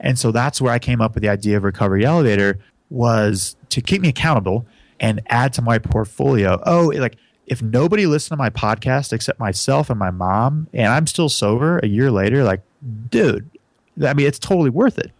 [0.00, 2.58] And so that's where I came up with the idea of Recovery Elevator
[2.90, 4.66] was to keep me accountable
[5.00, 6.60] and add to my portfolio.
[6.64, 11.06] Oh, like if nobody listened to my podcast except myself and my mom, and I'm
[11.06, 12.62] still sober a year later, like,
[13.10, 13.48] dude,
[14.04, 15.12] I mean, it's totally worth it.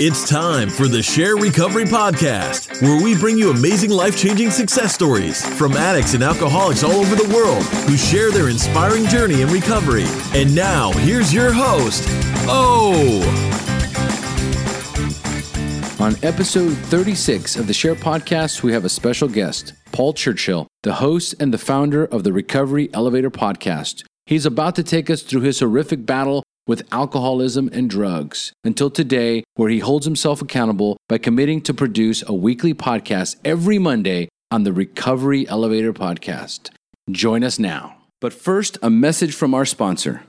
[0.00, 4.94] It's time for the Shair Recovery Podcast, where we bring you amazing life changing success
[4.94, 9.48] stories from addicts and alcoholics all over the world who share their inspiring journey in
[9.48, 10.04] recovery.
[10.34, 12.08] And now, here's your host,
[16.00, 20.94] On episode 36 of the Shair Podcast, we have a special guest, Paul Churchill, the
[20.94, 24.04] host and the founder of the Recovery Elevator Podcast.
[24.24, 29.44] He's about to take us through his horrific battle with alcoholism and drugs until today,
[29.56, 34.62] where he holds himself accountable by committing to produce a weekly podcast every Monday on
[34.62, 36.70] the Recovery Elevator Podcast.
[37.10, 37.96] Join us now.
[38.20, 40.22] But first, a message from our sponsor.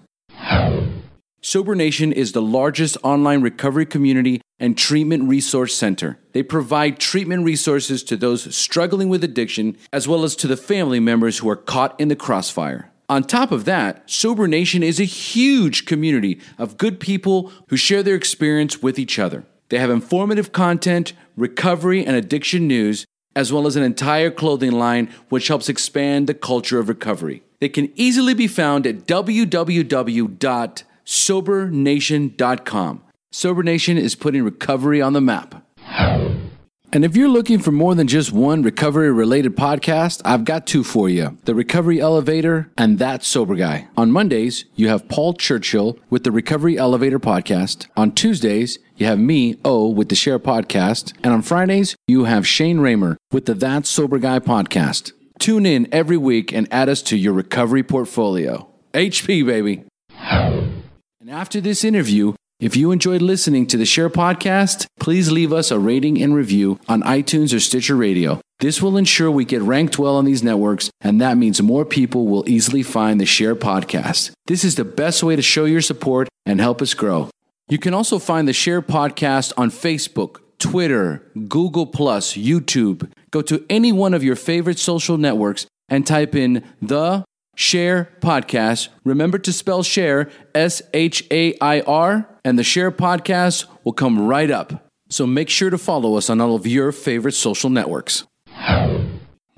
[1.42, 6.20] Sober Nation is the largest online recovery community and treatment resource center.
[6.34, 11.00] They provide treatment resources to those struggling with addiction, as well as to the family
[11.00, 12.92] members who are caught in the crossfire.
[13.08, 18.04] On top of that, Sober Nation is a huge community of good people who share
[18.04, 19.46] their experience with each other.
[19.70, 25.10] They have informative content, recovery and addiction news, as well as an entire clothing line
[25.30, 27.44] which helps expand the culture of recovery.
[27.62, 30.89] They can easily be found at www.sobernation.com.
[33.32, 35.66] Sober Nation is putting recovery on the map.
[36.94, 40.84] And if you're looking for more than just one recovery related podcast, I've got two
[40.84, 43.88] for you The Recovery Elevator and That Sober Guy.
[43.98, 47.88] On Mondays, you have Paul Churchill with the Recovery Elevator podcast.
[47.98, 51.14] On Tuesdays, you have me, O, with the Shair podcast.
[51.24, 55.14] And on Fridays, you have Shane Ramer with the That Sober Guy podcast.
[55.40, 58.70] Tune in every week and add us to your recovery portfolio.
[58.94, 59.86] HP, baby.
[61.22, 65.70] And after this interview, if you enjoyed listening to the Shair podcast, please leave us
[65.70, 68.40] a rating and review on iTunes or Stitcher Radio.
[68.62, 72.28] This will ensure we get ranked well on these networks, and that means more people
[72.28, 74.32] will easily find the Shair podcast.
[74.48, 77.30] This is the best way to show your support and help us grow.
[77.68, 83.12] You can also find the Shair podcast on Facebook, Twitter, Google, YouTube.
[83.32, 87.26] Go to any one of your favorite social networks and type in the
[87.60, 88.88] Shair Podcast.
[89.04, 94.26] Remember to spell share S H A I R, and the Shair Podcast will come
[94.26, 94.90] right up.
[95.10, 98.24] So make sure to follow us on all of your favorite social networks.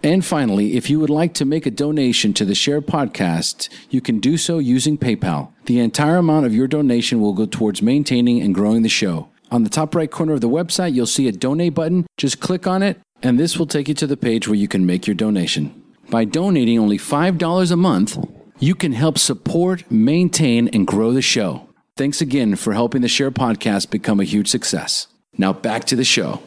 [0.04, 4.02] And finally, if you would like to make a donation to the Shair Podcast, you
[4.02, 5.52] can do so using PayPal.
[5.66, 9.30] The entire amount of your donation will go towards maintaining and growing the show.
[9.52, 12.08] On the top right corner of the website, you'll see a donate button.
[12.18, 14.88] Just click on it, and this will take you to the page where you can
[14.88, 15.81] make your donation.
[16.12, 18.18] By donating only $5 a month,
[18.60, 21.70] you can help support, maintain, and grow the show.
[21.96, 25.08] Thanks again for helping the Shair Podcast become a huge success.
[25.38, 26.42] Now back to the show.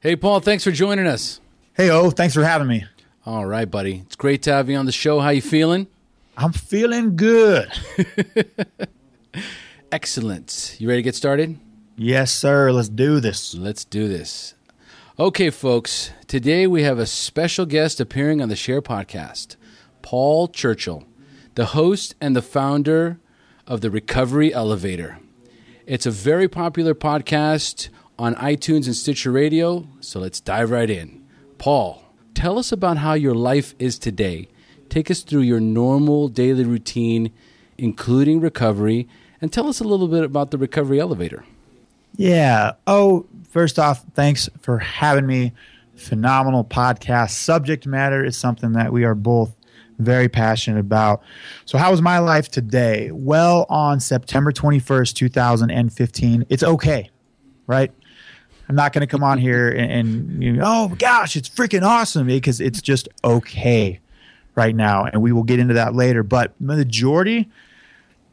[0.00, 1.40] Hey, Paul, thanks for joining us.
[1.72, 2.84] Hey, O, thanks for having me.
[3.24, 4.02] All right, buddy.
[4.04, 5.20] It's great to have you on the show.
[5.20, 5.86] How you feeling?
[6.36, 7.72] I'm feeling good.
[9.90, 10.76] Excellent.
[10.78, 11.58] You ready to get started?
[11.96, 12.72] Yes, sir.
[12.72, 13.54] Let's do this.
[13.54, 14.52] Let's do this.
[15.18, 19.56] Okay, folks, today we have a special guest appearing on the Shair Podcast,
[20.00, 21.04] Paul Churchill,
[21.56, 23.20] the host and the founder
[23.66, 25.18] of the Recovery Elevator.
[25.84, 31.22] It's a very popular podcast on iTunes and Stitcher Radio, so let's dive right in.
[31.58, 34.48] Paul, tell us about how your life is today.
[34.88, 37.30] Take us through your normal daily routine,
[37.76, 39.06] including recovery,
[39.42, 41.44] and tell us a little bit about the Recovery Elevator.
[42.16, 42.72] Yeah.
[42.86, 45.52] Oh, first off, thanks for having me.
[45.94, 47.30] Phenomenal podcast.
[47.30, 49.54] Subject matter is something that we are both
[49.98, 51.22] very passionate about.
[51.64, 53.10] So, how was my life today?
[53.12, 57.10] Well, on September 21st, 2015, it's okay,
[57.66, 57.92] right?
[58.68, 61.82] I'm not going to come on here and, and you know, oh gosh, it's freaking
[61.82, 64.00] awesome because it's just okay
[64.54, 65.04] right now.
[65.04, 66.22] And we will get into that later.
[66.22, 67.50] But majority,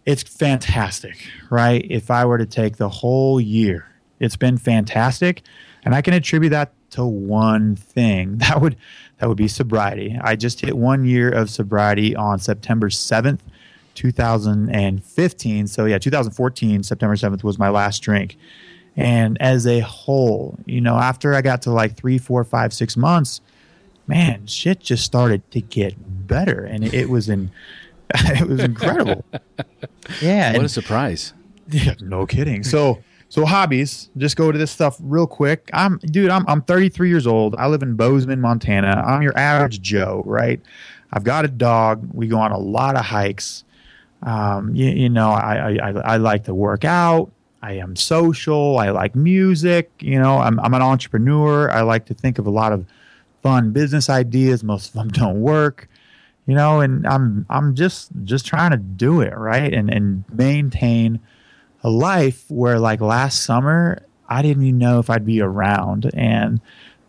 [0.06, 1.18] it's fantastic,
[1.50, 1.86] right?
[1.90, 3.88] If I were to take the whole year,
[4.20, 5.42] it's been fantastic.
[5.84, 8.38] And I can attribute that to one thing.
[8.50, 8.76] That would
[9.18, 10.18] that would be sobriety.
[10.22, 13.40] I just hit one year of sobriety on September 7th,
[13.96, 15.68] 2015.
[15.68, 18.38] So yeah, 2014, September 7th was my last drink.
[18.96, 22.98] And as a whole, you know, after I got to like three, four, five, six
[22.98, 23.42] months,
[24.08, 25.96] man, shit just started to get
[26.28, 26.64] better.
[26.64, 27.52] And it, it was in
[28.16, 29.24] it was incredible.
[30.22, 30.50] yeah.
[30.52, 31.34] What and- a surprise.
[31.70, 32.64] yeah, no kidding.
[32.64, 34.10] So, so hobbies.
[34.18, 35.70] Just go to this stuff real quick.
[35.72, 36.30] I'm, dude.
[36.30, 37.56] I'm I'm 33 years old.
[37.56, 39.04] I live in Bozeman, Montana.
[39.06, 40.60] I'm your average Joe, right?
[41.14, 42.10] I've got a dog.
[42.14, 43.64] We go on a lot of hikes.
[44.24, 47.32] Um, you, you know, I, I, I like to work out.
[47.62, 48.78] I am social.
[48.78, 49.92] I like music.
[50.00, 51.72] You know, I'm, I'm an entrepreneur.
[51.72, 52.86] I like to think of a lot of
[53.42, 54.64] fun business ideas.
[54.64, 55.88] Most of them don't work.
[56.46, 61.20] You know, and I'm I'm just just trying to do it right and and maintain
[61.84, 66.62] a life where like last summer I didn't even know if I'd be around and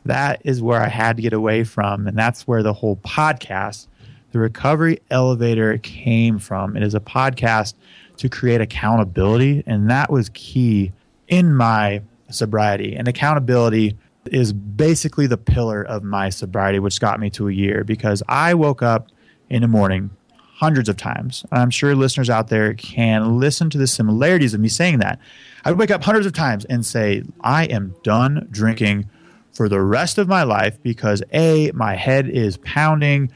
[0.07, 3.87] that is where I had to get away from and that's where the whole podcast
[4.33, 6.77] the recovery elevator came from.
[6.77, 7.75] It is a podcast
[8.19, 10.93] to create accountability and that was key
[11.29, 12.95] in my sobriety.
[12.95, 13.97] And accountability
[14.27, 18.55] is basically the pillar of my sobriety which got me to a year because I
[18.55, 19.09] woke up
[19.49, 20.11] in the morning
[20.61, 21.43] hundreds of times.
[21.51, 25.19] I'm sure listeners out there can listen to the similarities of me saying that.
[25.65, 29.09] I would wake up hundreds of times and say, I am done drinking
[29.55, 33.33] for the rest of my life because A, my head is pounding.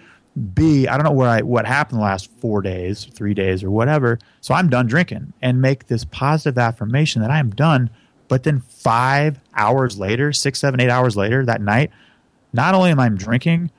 [0.52, 3.70] B, I don't know where I what happened the last four days, three days, or
[3.70, 4.18] whatever.
[4.42, 7.88] So I'm done drinking and make this positive affirmation that I am done.
[8.28, 11.90] But then five hours later, six, seven, eight hours later that night,
[12.52, 13.70] not only am I drinking,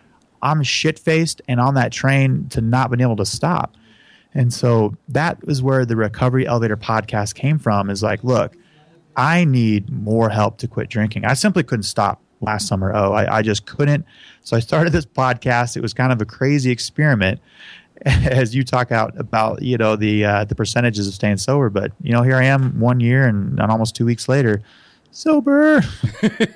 [0.45, 3.75] I'm shit faced and on that train to not being able to stop.
[4.35, 8.55] And so that is where the Recovery Elevator podcast came from is like, look,
[9.17, 11.25] I need more help to quit drinking.
[11.25, 12.93] I simply couldn't stop last summer.
[12.93, 14.05] Oh, I, I just couldn't.
[14.43, 15.77] So I started this podcast.
[15.77, 17.39] It was kind of a crazy experiment
[18.05, 21.71] as you talk out about, you know, the, uh, the percentages of staying sober.
[21.71, 24.61] But, you know, here I am one year and, and almost two weeks later
[25.15, 25.81] sober.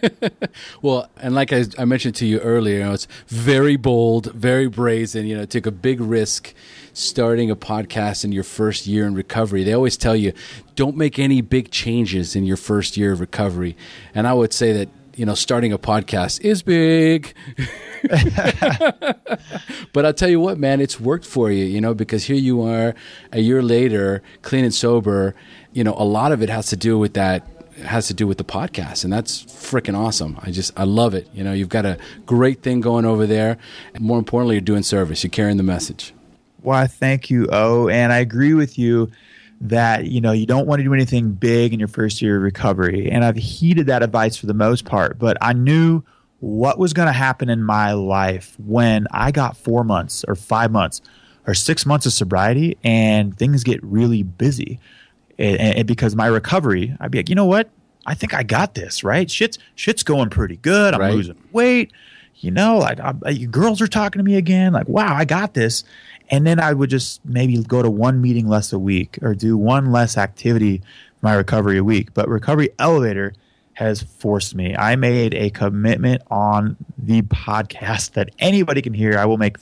[0.82, 4.68] well, and like I, I, mentioned to you earlier, you know, it's very bold, very
[4.68, 5.26] brazen.
[5.26, 6.54] You know, took a big risk
[6.94, 9.64] starting a podcast in your first year in recovery.
[9.64, 10.34] They always tell you,
[10.76, 13.78] don't make any big changes in your first year of recovery.
[14.14, 17.34] And I would say that you know, starting a podcast is big.
[19.92, 22.62] but I'll tell you what, man, it's worked for you, you know, because here you
[22.62, 22.96] are
[23.34, 25.36] a year later, clean and sober.
[25.74, 27.46] You know, a lot of it has to do with that
[27.82, 30.38] has to do with the podcast, and that's freaking awesome.
[30.42, 31.28] I just I love it.
[31.34, 33.58] You know, you've got a great thing going over there,
[33.94, 35.24] and more importantly, you're doing service.
[35.24, 36.14] You're carrying the message.
[36.62, 39.12] Why, thank you, O, and I agree with you
[39.62, 42.44] that you know you don't want to do anything big in your first year of
[42.44, 45.18] recovery, and I've heeded that advice for the most part.
[45.18, 46.04] But I knew
[46.40, 50.72] what was going to happen in my life when I got four months or five
[50.72, 51.02] months
[51.48, 54.80] or six months of sobriety, and things get really busy
[55.40, 57.70] and, and because my recovery, I'd be like, you know what?
[58.06, 59.30] I think I got this, right?
[59.30, 60.94] Shit's shit's going pretty good.
[60.94, 61.14] I'm right.
[61.14, 61.92] losing weight.
[62.36, 64.74] You know, like I, I, uh, girls are talking to me again.
[64.74, 65.84] Like, wow, I got this.
[66.30, 69.58] And then I would just maybe go to one meeting less a week or do
[69.58, 70.82] one less activity
[71.22, 72.14] my recovery a week.
[72.14, 73.34] But Recovery Elevator
[73.74, 74.76] has forced me.
[74.76, 79.18] I made a commitment on the podcast that anybody can hear.
[79.18, 79.58] I will make.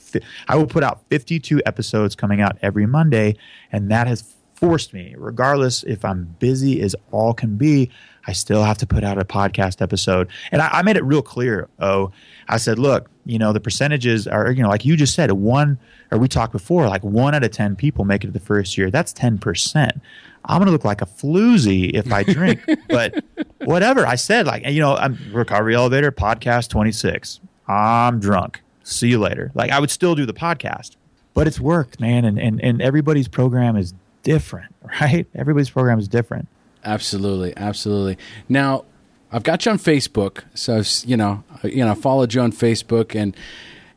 [0.48, 3.36] I will put out 52 episodes coming out every Monday,
[3.70, 4.22] and that has
[4.58, 7.90] forced me, regardless if I'm busy as all can be,
[8.26, 10.28] I still have to put out a podcast episode.
[10.50, 11.68] And I, I, made it real clear.
[11.78, 12.10] Oh,
[12.48, 15.78] I said, look, you know, the percentages are, you know, like you just said, one,
[16.10, 18.90] or we talked before, like one out of 10 people make it the first year.
[18.90, 20.00] That's 10%.
[20.44, 23.24] I'm going to look like a floozy if I drink, but
[23.64, 24.06] whatever.
[24.06, 27.40] I said, like, you know, I'm recovery elevator podcast 26.
[27.68, 28.60] I'm drunk.
[28.82, 29.52] See you later.
[29.54, 30.96] Like, I would still do the podcast,
[31.32, 32.24] but it's worked, man.
[32.24, 33.94] And, and, and everybody's program is
[34.28, 35.26] different, right?
[35.34, 36.48] Everybody's program is different.
[36.84, 38.18] Absolutely, absolutely.
[38.48, 38.84] Now,
[39.32, 42.52] I've got you on Facebook, so you know, uh, you know, I followed you on
[42.52, 43.36] Facebook, and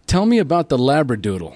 [0.07, 1.55] tell me about the Labradoodle.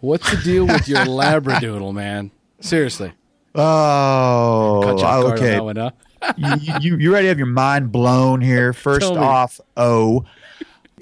[0.00, 2.30] What's the deal with your Labradoodle, man?
[2.60, 3.12] Seriously.
[3.54, 4.98] Oh,
[5.32, 5.60] okay.
[5.60, 5.90] One, huh?
[6.36, 8.72] you, you, you ready to have your mind blown here?
[8.72, 10.24] First off, oh,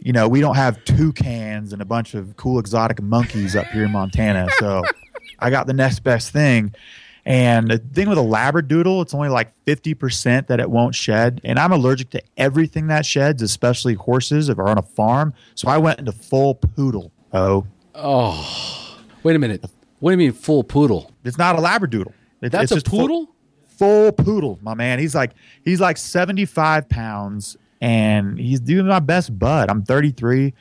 [0.01, 3.85] you know, we don't have toucans and a bunch of cool exotic monkeys up here
[3.85, 4.83] in Montana, so
[5.39, 6.75] I got the next best thing.
[7.25, 11.41] And the thing with a Labradoodle, it's only like 50% that it won't shed.
[11.45, 15.33] And I'm allergic to everything that sheds, especially horses if are on a farm.
[15.55, 17.13] So I went into full poodle.
[17.33, 17.67] Oh.
[17.95, 18.99] Oh.
[19.23, 19.65] Wait a minute.
[20.01, 21.13] What do you mean full poodle?
[21.25, 22.13] It's not a Labradoodle.
[22.41, 23.27] It, That's a poodle?
[23.77, 24.99] Full, full poodle, my man.
[24.99, 25.31] He's like
[25.65, 29.71] he's like 75 pounds and he's doing my best bud.
[29.71, 30.55] I'm 33.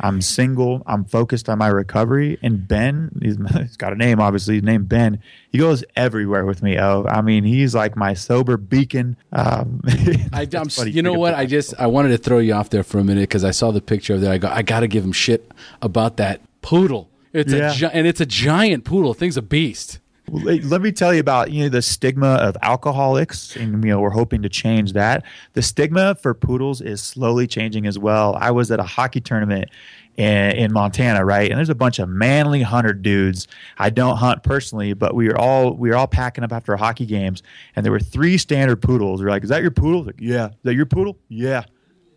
[0.00, 0.82] I'm single.
[0.86, 2.38] I'm focused on my recovery.
[2.42, 4.54] And Ben, he's, he's got a name, obviously.
[4.54, 5.20] His name Ben.
[5.50, 6.78] He goes everywhere with me.
[6.78, 9.16] Oh, I mean, he's like my sober beacon.
[9.32, 9.80] Um,
[10.32, 11.34] I, am you know what?
[11.34, 13.70] I just I wanted to throw you off there for a minute because I saw
[13.70, 14.32] the picture of that.
[14.32, 17.08] I go, I got to give him shit about that poodle.
[17.32, 17.70] It's yeah.
[17.70, 19.14] a gi- and it's a giant poodle.
[19.14, 20.00] Thing's a beast.
[20.28, 24.10] Let me tell you about you know the stigma of alcoholics, and you know we're
[24.10, 25.24] hoping to change that.
[25.54, 28.36] The stigma for poodles is slowly changing as well.
[28.40, 29.68] I was at a hockey tournament
[30.16, 33.48] in, in Montana, right, and there's a bunch of manly hunter dudes.
[33.78, 37.04] I don't hunt personally, but we were all we were all packing up after hockey
[37.04, 37.42] games,
[37.74, 39.22] and there were three standard poodles.
[39.22, 40.46] We're like, "Is that your poodle?" Like, yeah.
[40.46, 41.18] Is that your poodle?
[41.28, 41.64] Yeah.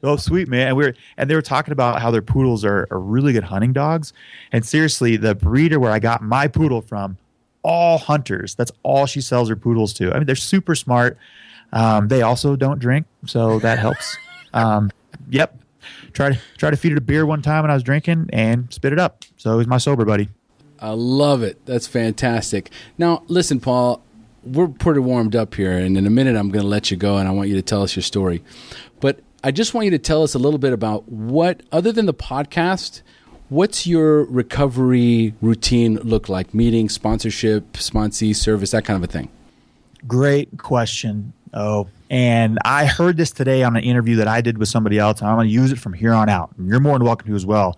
[0.03, 0.67] Oh, sweet man!
[0.67, 3.43] And we were, and they were talking about how their poodles are, are really good
[3.43, 4.13] hunting dogs.
[4.51, 7.17] And seriously, the breeder where I got my poodle from
[7.65, 8.53] all hunters.
[8.53, 10.13] That's all she sells her poodles to.
[10.13, 11.17] I mean, they're super smart.
[11.73, 14.17] Um, they also don't drink, so that helps.
[14.53, 14.89] Um,
[15.29, 15.59] yep.
[16.13, 18.73] Try to try to feed it a beer one time when I was drinking and
[18.73, 19.25] spit it up.
[19.35, 20.29] So he's my sober buddy.
[20.79, 21.65] I love it.
[21.65, 22.71] That's fantastic.
[22.97, 24.01] Now, listen, Paul,
[24.45, 27.17] we're pretty warmed up here, and in a minute I'm going to let you go,
[27.17, 28.45] and I want you to tell us your story.
[29.01, 32.05] But I just want you to tell us a little bit about what, other than
[32.05, 33.01] the podcast,
[33.49, 36.55] What's your recovery routine look like?
[36.55, 39.29] Meeting, sponsorship, sponsee, service, that kind of a thing.
[40.07, 41.31] Great question.
[41.53, 45.21] Oh, and I heard this today on an interview that I did with somebody else,
[45.21, 46.55] and I'm going to use it from here on out.
[46.59, 47.77] You're more than welcome to as well.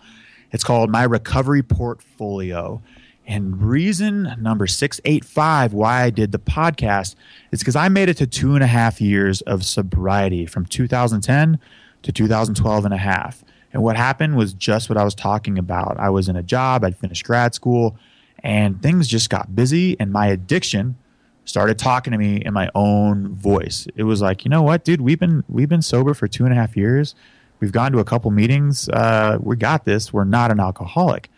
[0.54, 2.82] It's called My Recovery Portfolio.
[3.26, 7.16] And reason number 685 why I did the podcast
[7.52, 11.60] is because I made it to two and a half years of sobriety from 2010
[12.04, 13.44] to 2012 and a half.
[13.78, 16.00] And what happened was just what I was talking about.
[16.00, 17.96] I was in a job, I'd finished grad school,
[18.40, 20.98] and things just got busy, and my addiction
[21.46, 23.88] started talking to me in my own voice.
[23.96, 26.52] It was like, you know what, dude, we've been we've been sober for two and
[26.52, 27.14] a half years.
[27.60, 28.90] We've gone to a couple meetings.
[28.90, 30.12] Uh, we got this.
[30.12, 31.30] We're not an alcoholic.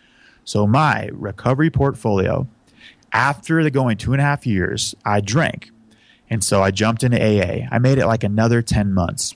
[0.46, 2.48] So my recovery portfolio,
[3.12, 5.72] after the going two and a half years, I drank.
[6.30, 7.68] And so I jumped into AA.
[7.70, 9.36] I made it like another 10 months.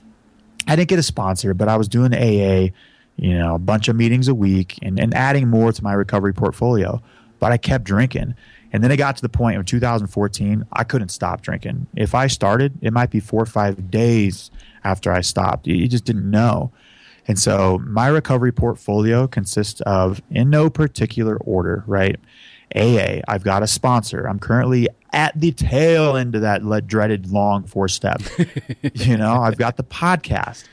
[0.66, 2.72] I didn't get a sponsor, but I was doing AA,
[3.16, 6.32] you know, a bunch of meetings a week and, and adding more to my recovery
[6.32, 7.02] portfolio.
[7.38, 8.34] But I kept drinking.
[8.72, 11.86] And then it got to the point in 2014, I couldn't stop drinking.
[11.94, 14.50] If I started, it might be four or five days
[14.82, 15.66] after I stopped.
[15.66, 16.72] You just didn't know.
[17.28, 22.16] And so my recovery portfolio consists of, in no particular order, right?
[22.74, 24.26] AA, I've got a sponsor.
[24.26, 28.20] I'm currently at the tail end of that dreaded long four step.
[28.94, 30.64] you know, I've got the podcast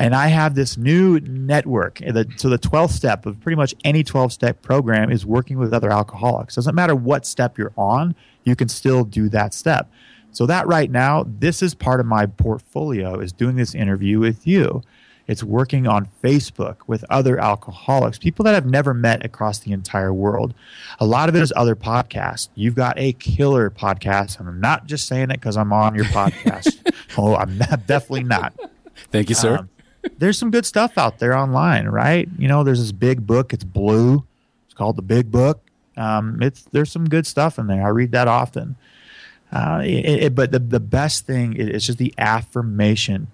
[0.00, 1.98] and I have this new network.
[2.36, 5.90] So the 12th step of pretty much any 12 step program is working with other
[5.90, 6.54] alcoholics.
[6.54, 8.14] Doesn't matter what step you're on,
[8.44, 9.92] you can still do that step.
[10.32, 14.46] So that right now, this is part of my portfolio is doing this interview with
[14.46, 14.82] you.
[15.26, 20.14] It's working on Facebook with other alcoholics, people that I've never met across the entire
[20.14, 20.54] world.
[20.98, 22.48] A lot of it is other podcasts.
[22.54, 26.06] You've got a killer podcast, and I'm not just saying it because I'm on your
[26.06, 26.90] podcast.
[27.18, 28.54] oh, I'm not, definitely not.
[29.12, 29.58] Thank you, sir.
[29.58, 29.68] Um,
[30.18, 32.28] there's some good stuff out there online, right?
[32.38, 33.52] You know, there's this big book.
[33.52, 34.24] It's blue.
[34.66, 35.62] It's called the Big Book.
[35.96, 37.84] Um, it's there's some good stuff in there.
[37.84, 38.76] I read that often.
[39.52, 43.26] Uh, it, it, but the the best thing is just the affirmation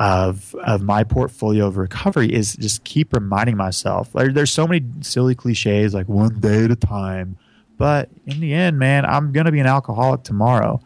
[0.00, 4.10] of of my portfolio of recovery is just keep reminding myself.
[4.12, 7.36] there's so many silly cliches like one day at a time,
[7.78, 10.80] but in the end, man, I'm gonna be an alcoholic tomorrow.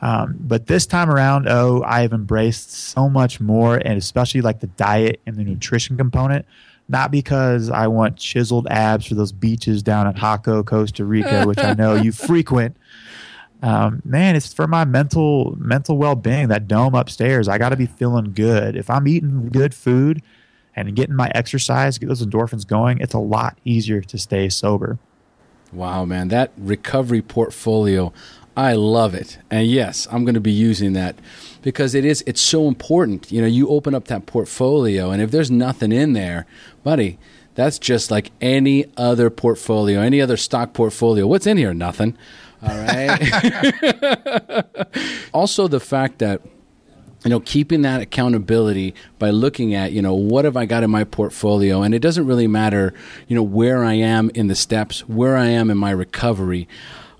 [0.00, 4.60] Um, but this time around, oh, I have embraced so much more, and especially like
[4.60, 6.46] the diet and the nutrition component.
[6.90, 11.58] Not because I want chiseled abs for those beaches down at Jaco, Costa Rica, which
[11.58, 12.76] I know you frequent,
[13.62, 16.48] um, man, it's for my mental mental well being.
[16.48, 18.76] That dome upstairs, I got to be feeling good.
[18.76, 20.22] If I'm eating good food
[20.76, 24.98] and getting my exercise, get those endorphins going, it's a lot easier to stay sober.
[25.72, 28.12] Wow, man, that recovery portfolio,
[28.58, 29.38] I love it.
[29.52, 31.14] And yes, I'm going to be using that
[31.62, 33.30] because it is it's so important.
[33.30, 36.44] You know, you open up that portfolio and if there's nothing in there,
[36.82, 37.20] buddy,
[37.54, 41.24] that's just like any other portfolio, any other stock portfolio.
[41.24, 41.72] What's in here?
[41.72, 42.18] Nothing.
[42.60, 44.64] All right.
[45.32, 46.42] also, the fact that
[47.24, 50.90] you know keeping that accountability by looking at you know what have i got in
[50.90, 52.94] my portfolio and it doesn't really matter
[53.26, 56.68] you know where i am in the steps where i am in my recovery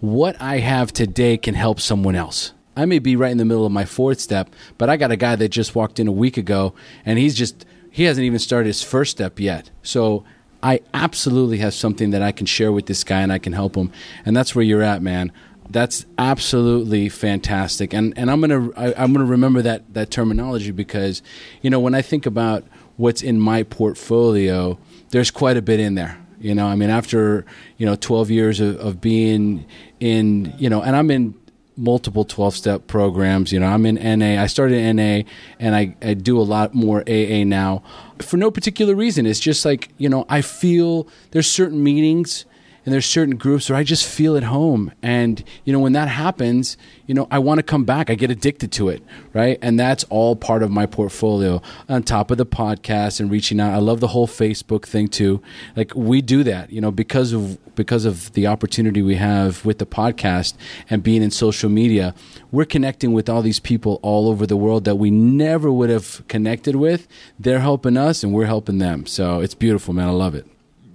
[0.00, 3.66] what i have today can help someone else i may be right in the middle
[3.66, 6.36] of my fourth step but i got a guy that just walked in a week
[6.36, 6.74] ago
[7.04, 10.24] and he's just he hasn't even started his first step yet so
[10.62, 13.76] I absolutely have something that I can share with this guy and I can help
[13.76, 13.92] him.
[14.24, 15.32] And that's where you're at, man.
[15.70, 17.92] That's absolutely fantastic.
[17.92, 21.22] And and I'm gonna I, I'm gonna remember that that terminology because,
[21.60, 22.64] you know, when I think about
[22.96, 24.78] what's in my portfolio,
[25.10, 26.18] there's quite a bit in there.
[26.40, 27.44] You know, I mean, after
[27.76, 29.66] you know 12 years of, of being
[30.00, 31.34] in, you know, and I'm in
[31.76, 33.52] multiple 12 step programs.
[33.52, 34.42] You know, I'm in NA.
[34.42, 35.22] I started NA
[35.58, 37.82] and I, I do a lot more AA now
[38.18, 39.26] for no particular reason.
[39.26, 42.44] It's just like, you know, I feel there's certain meetings
[42.88, 44.92] and there's certain groups where I just feel at home.
[45.02, 48.08] And, you know, when that happens, you know, I want to come back.
[48.08, 49.02] I get addicted to it,
[49.34, 49.58] right?
[49.60, 53.74] And that's all part of my portfolio on top of the podcast and reaching out.
[53.74, 55.42] I love the whole Facebook thing too.
[55.76, 59.76] Like we do that, you know, because of because of the opportunity we have with
[59.76, 60.54] the podcast
[60.88, 62.14] and being in social media,
[62.50, 66.26] we're connecting with all these people all over the world that we never would have
[66.26, 67.06] connected with.
[67.38, 69.04] They're helping us and we're helping them.
[69.04, 70.08] So it's beautiful, man.
[70.08, 70.46] I love it.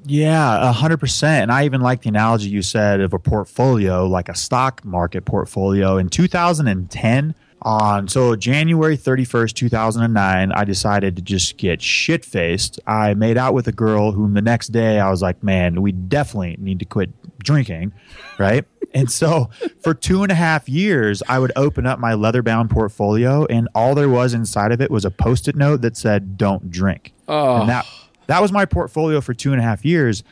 [0.05, 1.43] Yeah, a hundred percent.
[1.43, 5.25] And I even like the analogy you said of a portfolio, like a stock market
[5.25, 5.97] portfolio.
[5.97, 12.79] In 2010, on so January 31st, 2009, I decided to just get shit faced.
[12.85, 15.93] I made out with a girl whom the next day I was like, man, we
[15.93, 17.93] definitely need to quit drinking,
[18.37, 18.65] right?
[18.93, 19.49] and so
[19.81, 23.69] for two and a half years, I would open up my leather bound portfolio, and
[23.73, 27.13] all there was inside of it was a post it note that said, don't drink.
[27.29, 27.61] Oh.
[27.61, 27.85] And that
[28.27, 30.23] that was my portfolio for two and a half years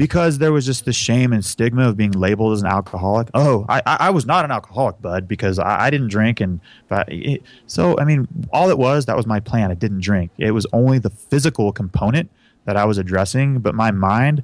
[0.00, 3.28] because there was just the shame and stigma of being labeled as an alcoholic.
[3.34, 6.40] Oh, I, I was not an alcoholic, bud, because I, I didn't drink.
[6.40, 6.58] And
[7.08, 9.70] it, so, I mean, all it was that was my plan.
[9.70, 10.30] I didn't drink.
[10.38, 12.30] It was only the physical component
[12.64, 14.42] that I was addressing, but my mind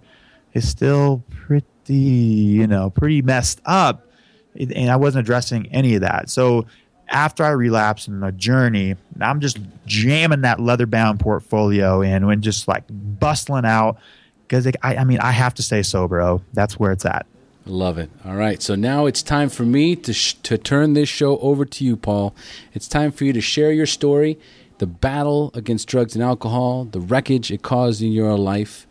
[0.53, 4.11] is still pretty, you know, pretty messed up,
[4.59, 6.29] and I wasn't addressing any of that.
[6.29, 6.67] So
[7.09, 12.43] after I relapsed in my journey, I'm just jamming that leather bound portfolio in and
[12.43, 13.99] just like bustling out
[14.43, 16.21] because I, I mean, I have to stay sober.
[16.21, 17.27] Oh, that's where it's at.
[17.65, 18.11] Love it.
[18.25, 18.63] All right.
[18.63, 21.97] So now it's time for me to, sh- to turn this show over to you,
[21.97, 22.35] Paul.
[22.75, 24.39] It's time for you to share your story,
[24.79, 28.87] the battle against drugs and alcohol, the wreckage it caused in your life,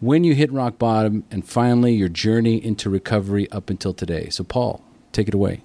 [0.00, 4.28] when you hit rock bottom, and finally your journey into recovery up until today.
[4.28, 5.62] So, Paul, take it away.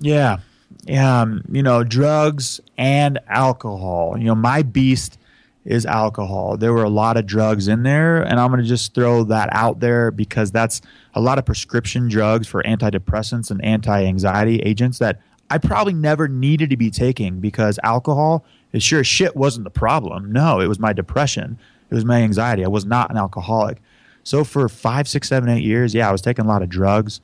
[0.00, 0.38] Yeah
[0.90, 4.16] um, you know, drugs and alcohol.
[4.18, 5.18] You know, my beast
[5.64, 6.56] is alcohol.
[6.56, 9.50] There were a lot of drugs in there, and I'm going to just throw that
[9.52, 10.80] out there because that's
[11.14, 15.20] a lot of prescription drugs for antidepressants and anti anxiety agents that
[15.50, 20.32] I probably never needed to be taking because alcohol, is sure shit, wasn't the problem.
[20.32, 21.58] No, it was my depression,
[21.90, 22.64] it was my anxiety.
[22.64, 23.82] I was not an alcoholic.
[24.24, 27.20] So for five, six, seven, eight years, yeah, I was taking a lot of drugs.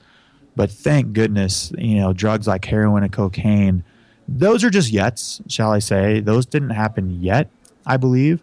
[0.57, 3.83] But thank goodness, you know, drugs like heroin and cocaine,
[4.29, 6.21] those are just yets, shall I say.
[6.21, 7.51] Those didn't happen yet,
[7.85, 8.43] I believe.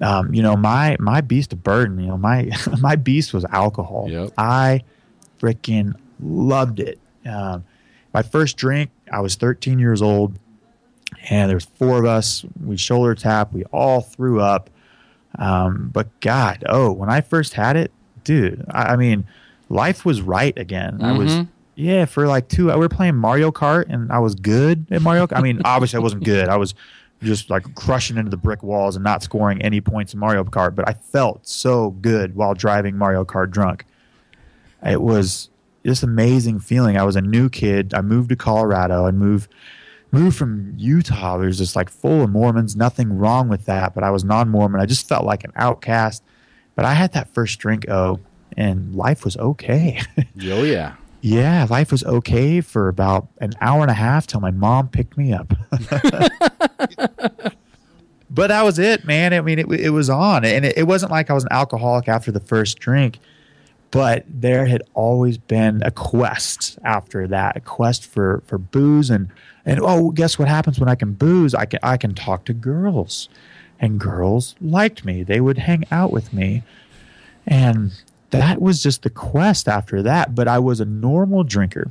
[0.00, 4.06] Um, you know, my my beast of burden, you know, my my beast was alcohol.
[4.08, 4.32] Yep.
[4.38, 4.82] I
[5.40, 6.98] freaking loved it.
[7.26, 7.64] Um,
[8.14, 10.38] my first drink, I was 13 years old,
[11.28, 12.44] and there's four of us.
[12.64, 13.52] We shoulder tap.
[13.52, 14.70] We all threw up.
[15.38, 17.92] Um, but God, oh, when I first had it,
[18.24, 19.26] dude, I, I mean,
[19.68, 20.94] life was right again.
[20.94, 21.04] Mm-hmm.
[21.04, 21.50] I was mm-hmm.
[21.74, 22.66] yeah for like two.
[22.66, 25.26] We were playing Mario Kart, and I was good at Mario.
[25.26, 25.38] Kart.
[25.38, 26.48] I mean, obviously I wasn't good.
[26.48, 26.74] I was
[27.22, 30.74] just like crushing into the brick walls and not scoring any points in Mario Kart.
[30.74, 33.84] But I felt so good while driving Mario Kart drunk.
[34.86, 35.50] It was
[35.82, 36.96] this amazing feeling.
[36.96, 37.94] I was a new kid.
[37.94, 39.50] I moved to Colorado and moved
[40.10, 41.38] moved from Utah.
[41.38, 42.76] Was just like full of Mormons.
[42.76, 44.80] Nothing wrong with that, but I was non-Mormon.
[44.80, 46.22] I just felt like an outcast.
[46.74, 47.88] But I had that first drink.
[47.88, 48.20] Oh,
[48.58, 50.02] and life was okay.
[50.18, 50.96] oh yeah.
[51.20, 55.16] Yeah, life was okay for about an hour and a half till my mom picked
[55.16, 55.52] me up.
[58.30, 59.32] but that was it, man.
[59.32, 62.08] I mean, it, it was on, and it, it, wasn't like I was an alcoholic
[62.08, 63.18] after the first drink,
[63.90, 69.28] but there had always been a quest after that, a quest for for booze, and
[69.66, 71.52] and oh, guess what happens when I can booze?
[71.52, 73.28] I can I can talk to girls,
[73.80, 75.24] and girls liked me.
[75.24, 76.62] They would hang out with me,
[77.44, 77.92] and
[78.30, 80.34] that was just the quest after that.
[80.34, 81.90] But I was a normal drinker.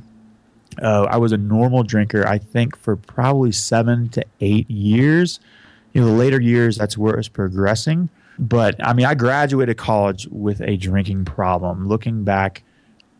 [0.80, 5.40] Uh, I was a normal drinker, I think, for probably seven to eight years.
[5.92, 8.08] You know, the later years, that's where it was progressing.
[8.38, 11.88] But I mean, I graduated college with a drinking problem.
[11.88, 12.62] Looking back,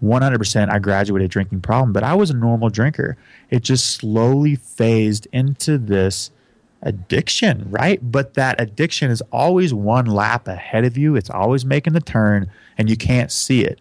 [0.02, 3.16] 100% I graduated drinking problem, but I was a normal drinker.
[3.50, 6.31] It just slowly phased into this
[6.83, 7.99] addiction, right?
[8.03, 11.17] But that addiction is always one lap ahead of you.
[11.17, 13.81] It's always making the turn and you can't see it.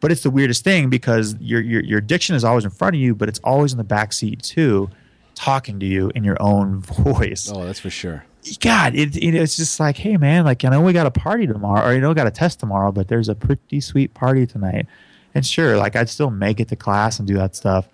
[0.00, 3.00] But it's the weirdest thing because your, your, your addiction is always in front of
[3.00, 4.90] you, but it's always in the back seat too,
[5.34, 7.50] talking to you in your own voice.
[7.52, 8.24] Oh, that's for sure.
[8.60, 11.48] God, it, it, it's just like, hey man, like I know we got a party
[11.48, 14.46] tomorrow, or you know, we got a test tomorrow, but there's a pretty sweet party
[14.46, 14.86] tonight.
[15.34, 17.88] And sure, like I'd still make it to class and do that stuff,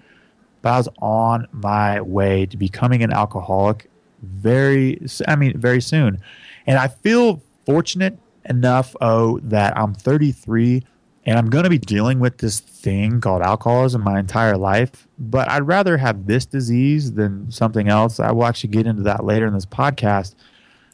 [0.61, 3.89] but I was on my way to becoming an alcoholic
[4.23, 6.21] very, I mean, very soon.
[6.67, 10.85] And I feel fortunate enough, oh, that I'm 33
[11.25, 15.07] and I'm going to be dealing with this thing called alcoholism my entire life.
[15.19, 18.19] But I'd rather have this disease than something else.
[18.19, 20.35] I will actually get into that later in this podcast.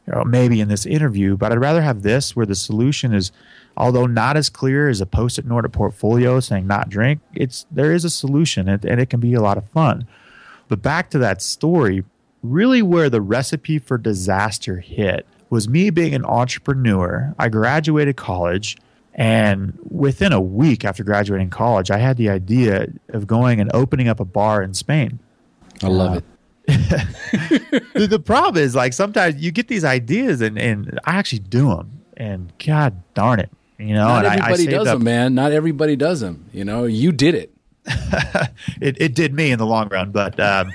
[0.06, 3.32] know, maybe in this interview, but I'd rather have this where the solution is,
[3.76, 7.92] although not as clear as a post-it note or portfolio saying not drink, it's there
[7.92, 10.06] is a solution and, and it can be a lot of fun.
[10.68, 12.04] But back to that story,
[12.42, 17.34] really where the recipe for disaster hit was me being an entrepreneur.
[17.38, 18.76] I graduated college.
[19.14, 24.06] And within a week after graduating college, I had the idea of going and opening
[24.08, 25.18] up a bar in Spain.
[25.82, 26.24] I love it.
[27.94, 31.68] the, the problem is like sometimes you get these ideas and, and I actually do
[31.74, 35.34] them and God darn it, you know, Not and I- I everybody does them, man.
[35.34, 36.44] Not everybody does them.
[36.52, 37.54] You know, you did it.
[38.80, 40.70] it, it did me in the long run, but um,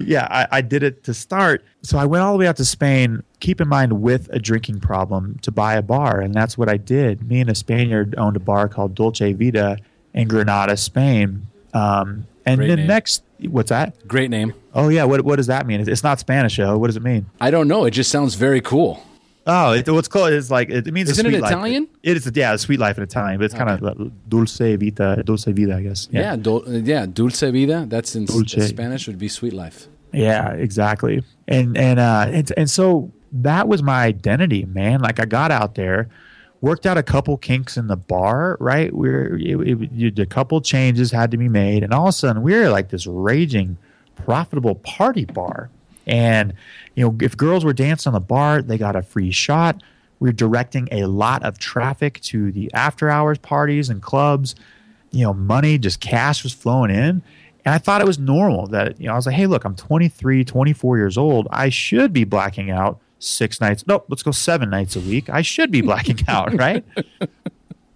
[0.00, 1.64] yeah, I, I did it to start.
[1.82, 4.80] So I went all the way out to Spain, keep in mind with a drinking
[4.80, 7.28] problem, to buy a bar, and that's what I did.
[7.28, 9.76] Me and a Spaniard owned a bar called Dolce Vita
[10.14, 11.46] in Granada, Spain.
[11.74, 12.86] Um, and Great the name.
[12.86, 14.06] next, what's that?
[14.08, 14.54] Great name.
[14.74, 15.86] Oh yeah, what what does that mean?
[15.88, 16.76] It's not Spanish, though.
[16.78, 17.26] What does it mean?
[17.40, 17.84] I don't know.
[17.84, 19.04] It just sounds very cool.
[19.46, 21.50] Oh, it, what's called is like it, it means Isn't it sweet life.
[21.50, 21.88] Italian?
[22.02, 25.44] It is, yeah, a sweet life in Italian, but it's kind of dulce vita, dulce
[25.46, 26.08] vida, I guess.
[26.10, 27.86] Yeah, dul- yeah, dulce vida.
[27.88, 28.68] That's in Dulce.
[28.68, 29.88] Spanish would be sweet life.
[30.12, 31.22] Yeah, exactly.
[31.48, 35.00] And and uh and, and so that was my identity, man.
[35.00, 36.08] Like I got out there,
[36.60, 38.92] worked out a couple kinks in the bar, right?
[38.92, 42.42] We're it, it, a couple changes had to be made, and all of a sudden
[42.42, 43.78] we're like this raging,
[44.16, 45.70] profitable party bar.
[46.06, 46.54] And
[46.94, 49.82] you know, if girls were dancing on the bar, they got a free shot.
[50.18, 54.54] We were directing a lot of traffic to the after hours parties and clubs
[55.10, 57.22] you know, money, just cash was flowing in.
[57.64, 59.76] And I thought it was normal that, you know, I was like, hey, look, I'm
[59.76, 61.46] 23, 24 years old.
[61.50, 63.86] I should be blacking out six nights.
[63.86, 65.28] Nope, let's go seven nights a week.
[65.28, 66.84] I should be blacking out, right?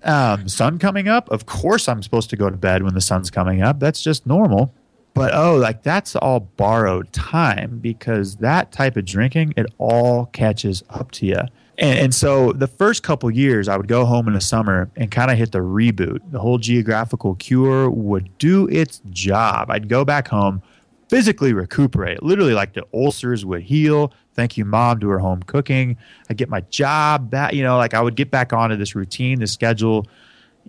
[0.03, 1.31] Um, sun coming up.
[1.31, 3.81] Of course, I'm supposed to go to bed when the sun's coming up.
[3.81, 4.75] That's just normal.
[5.15, 10.83] But oh, like that's all borrowed time because that type of drinking, it all catches
[10.91, 11.41] up to you.
[11.79, 15.11] And, and so the first couple years, I would go home in the summer and
[15.11, 16.19] kind of hit the reboot.
[16.31, 19.71] The whole geographical cure would do its job.
[19.71, 20.63] I'd go back home,
[21.09, 22.23] physically recuperate.
[22.23, 24.13] Literally, like the ulcers would heal.
[24.35, 25.97] Thank you, mom, to her home cooking.
[26.29, 27.53] I get my job back.
[27.53, 30.07] You know, like I would get back onto this routine, this schedule.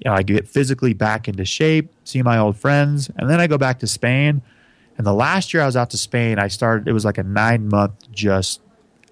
[0.03, 3.47] You know, I get physically back into shape, see my old friends, and then I
[3.47, 4.41] go back to Spain.
[4.97, 6.87] And the last year I was out to Spain, I started.
[6.87, 8.61] It was like a nine month just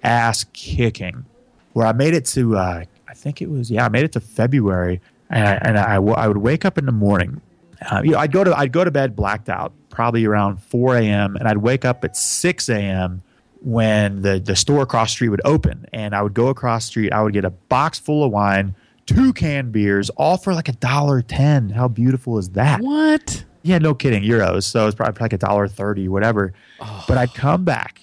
[0.04, 1.26] ass kicking,
[1.74, 2.58] where I made it to.
[2.58, 5.96] Uh, I think it was yeah, I made it to February, and I, and I,
[5.96, 7.42] I would wake up in the morning.
[7.90, 10.96] Uh, you know, I'd go to I'd go to bed blacked out, probably around four
[10.98, 13.22] a.m., and I'd wake up at six a.m.
[13.62, 16.88] when the the store across the street would open, and I would go across the
[16.88, 17.14] street.
[17.14, 20.74] I would get a box full of wine, two canned beers, all for like a
[20.74, 21.70] dollar ten.
[21.70, 22.82] How beautiful is that?
[22.82, 23.46] What?
[23.64, 24.64] Yeah, no kidding, euros.
[24.64, 26.54] So it's probably like a dollar thirty, whatever.
[26.80, 27.06] Oh.
[27.08, 28.02] But I'd come back,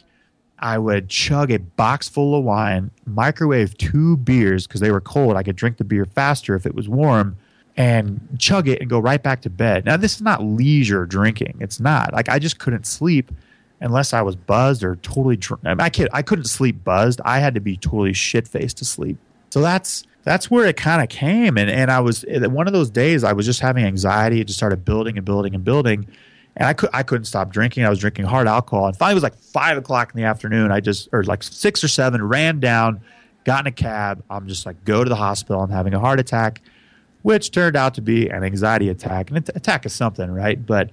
[0.58, 5.36] I would chug a box full of wine, microwave two beers because they were cold.
[5.36, 7.36] I could drink the beer faster if it was warm,
[7.76, 9.84] and chug it and go right back to bed.
[9.84, 11.56] Now this is not leisure drinking.
[11.60, 13.30] It's not like I just couldn't sleep
[13.80, 15.62] unless I was buzzed or totally drunk.
[15.64, 17.20] I, mean, I kid, I couldn't sleep buzzed.
[17.24, 19.16] I had to be totally shit faced to sleep.
[19.50, 21.56] So that's that's where it kind of came.
[21.56, 24.40] And and I was one of those days I was just having anxiety.
[24.40, 26.06] It just started building and building and building.
[26.56, 27.84] And I could I couldn't stop drinking.
[27.84, 28.86] I was drinking hard alcohol.
[28.86, 30.70] And finally it was like five o'clock in the afternoon.
[30.70, 33.00] I just or like six or seven, ran down,
[33.44, 34.22] got in a cab.
[34.28, 35.62] I'm just like, go to the hospital.
[35.62, 36.60] I'm having a heart attack,
[37.22, 39.30] which turned out to be an anxiety attack.
[39.30, 40.64] An attack is something, right?
[40.64, 40.90] But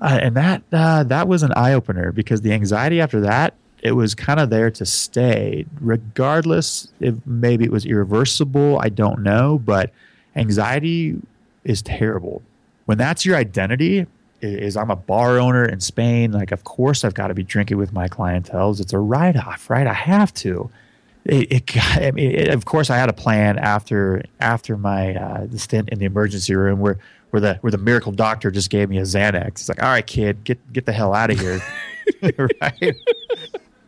[0.00, 3.92] uh, and that uh, that was an eye opener because the anxiety after that it
[3.92, 8.78] was kind of there to stay, regardless if maybe it was irreversible.
[8.80, 9.90] I don't know, but
[10.36, 11.16] anxiety
[11.64, 12.42] is terrible.
[12.86, 14.06] When that's your identity,
[14.42, 16.32] is I'm a bar owner in Spain.
[16.32, 18.80] Like, of course, I've got to be drinking with my clientels.
[18.80, 19.86] It's a write off, right?
[19.86, 20.70] I have to.
[21.26, 25.14] It, it, got- I mean, it, of course, I had a plan after after my
[25.14, 26.98] uh, the stint in the emergency room where
[27.30, 29.48] where the where the miracle doctor just gave me a Xanax.
[29.48, 31.60] It's like, all right, kid, get get the hell out of here,
[32.62, 32.96] right?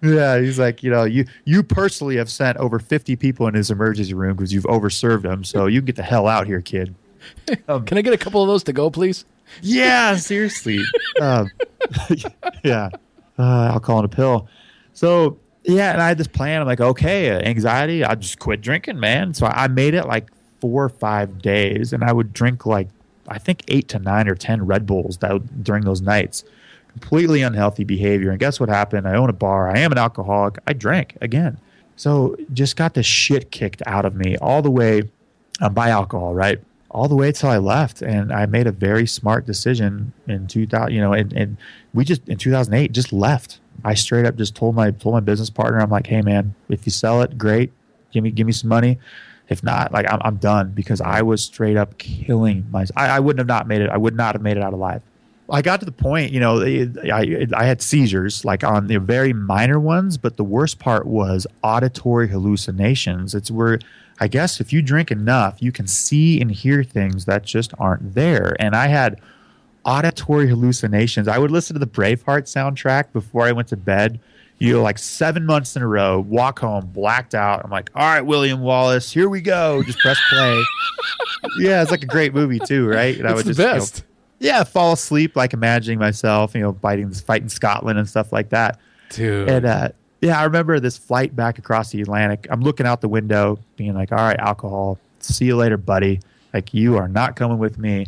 [0.03, 3.71] Yeah, he's like, you know, you you personally have sent over fifty people in his
[3.71, 5.45] emergency room because you've overserved them.
[5.45, 6.95] So you can get the hell out here, kid.
[7.69, 9.25] Can I get a couple of those to go, please?
[9.61, 10.81] Yeah, seriously.
[11.21, 11.51] um,
[12.65, 12.91] yeah,
[13.38, 14.49] uh, I'll call it a pill.
[14.93, 16.61] So yeah, and I had this plan.
[16.61, 18.05] I'm like, okay, uh, anxiety.
[18.05, 19.35] I just quit drinking, man.
[19.35, 22.88] So I made it like four or five days, and I would drink like
[23.29, 26.45] I think eight to nine or ten Red Bulls that during those nights.
[26.92, 28.31] Completely unhealthy behavior.
[28.31, 29.09] And guess what happened?
[29.09, 29.68] I own a bar.
[29.68, 30.59] I am an alcoholic.
[30.66, 31.59] I drank again.
[31.96, 35.11] So just got the shit kicked out of me all the way
[35.61, 36.61] um, by alcohol, right?
[36.90, 40.92] All the way till I left, and I made a very smart decision in 2000.
[40.92, 41.57] You know, and, and
[41.94, 43.61] we just in 2008 just left.
[43.85, 46.85] I straight up just told my told my business partner, I'm like, hey man, if
[46.85, 47.72] you sell it, great.
[48.11, 48.98] Give me give me some money.
[49.48, 52.96] If not, like I'm, I'm done because I was straight up killing myself.
[52.96, 53.90] I, I wouldn't have not made it.
[53.90, 55.02] I would not have made it out alive.
[55.53, 59.35] I got to the point, you know, I, I had seizures like on the very
[59.35, 63.35] minor ones, but the worst part was auditory hallucinations.
[63.35, 63.79] It's where
[64.19, 68.15] I guess if you drink enough, you can see and hear things that just aren't
[68.15, 68.57] there.
[68.61, 69.21] And I had
[69.85, 71.29] auditory hallucinations.
[71.29, 74.21] I would listen to the Braveheart soundtrack before I went to bed.
[74.59, 77.65] You know, like seven months in a row, walk home, blacked out.
[77.65, 79.83] I'm like, all right, William Wallace, here we go.
[79.83, 80.62] Just press play.
[81.59, 83.17] yeah, it's like a great movie too, right?
[83.17, 83.99] And it's I would the just, best.
[83.99, 84.12] You know,
[84.42, 88.33] yeah, fall asleep, like imagining myself, you know, fighting this fight in Scotland and stuff
[88.33, 88.81] like that.
[89.11, 89.48] Dude.
[89.48, 89.88] And uh,
[90.20, 92.46] yeah, I remember this flight back across the Atlantic.
[92.50, 96.20] I'm looking out the window, being like, all right, alcohol, see you later, buddy.
[96.52, 98.07] Like, you are not coming with me.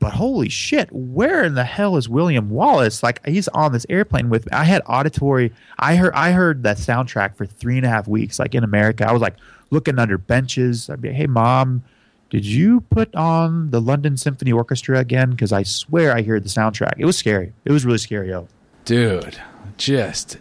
[0.00, 3.02] But holy shit, where in the hell is William Wallace?
[3.02, 4.52] Like he's on this airplane with me.
[4.52, 5.52] I had auditory.
[5.78, 8.38] I heard I heard that soundtrack for three and a half weeks.
[8.38, 9.34] Like in America, I was like
[9.70, 10.88] looking under benches.
[10.88, 11.82] I'd be, hey mom,
[12.30, 15.30] did you put on the London Symphony Orchestra again?
[15.30, 16.94] Because I swear I hear the soundtrack.
[16.98, 17.52] It was scary.
[17.64, 18.48] It was really scary, yo.
[18.84, 19.40] Dude,
[19.76, 20.38] just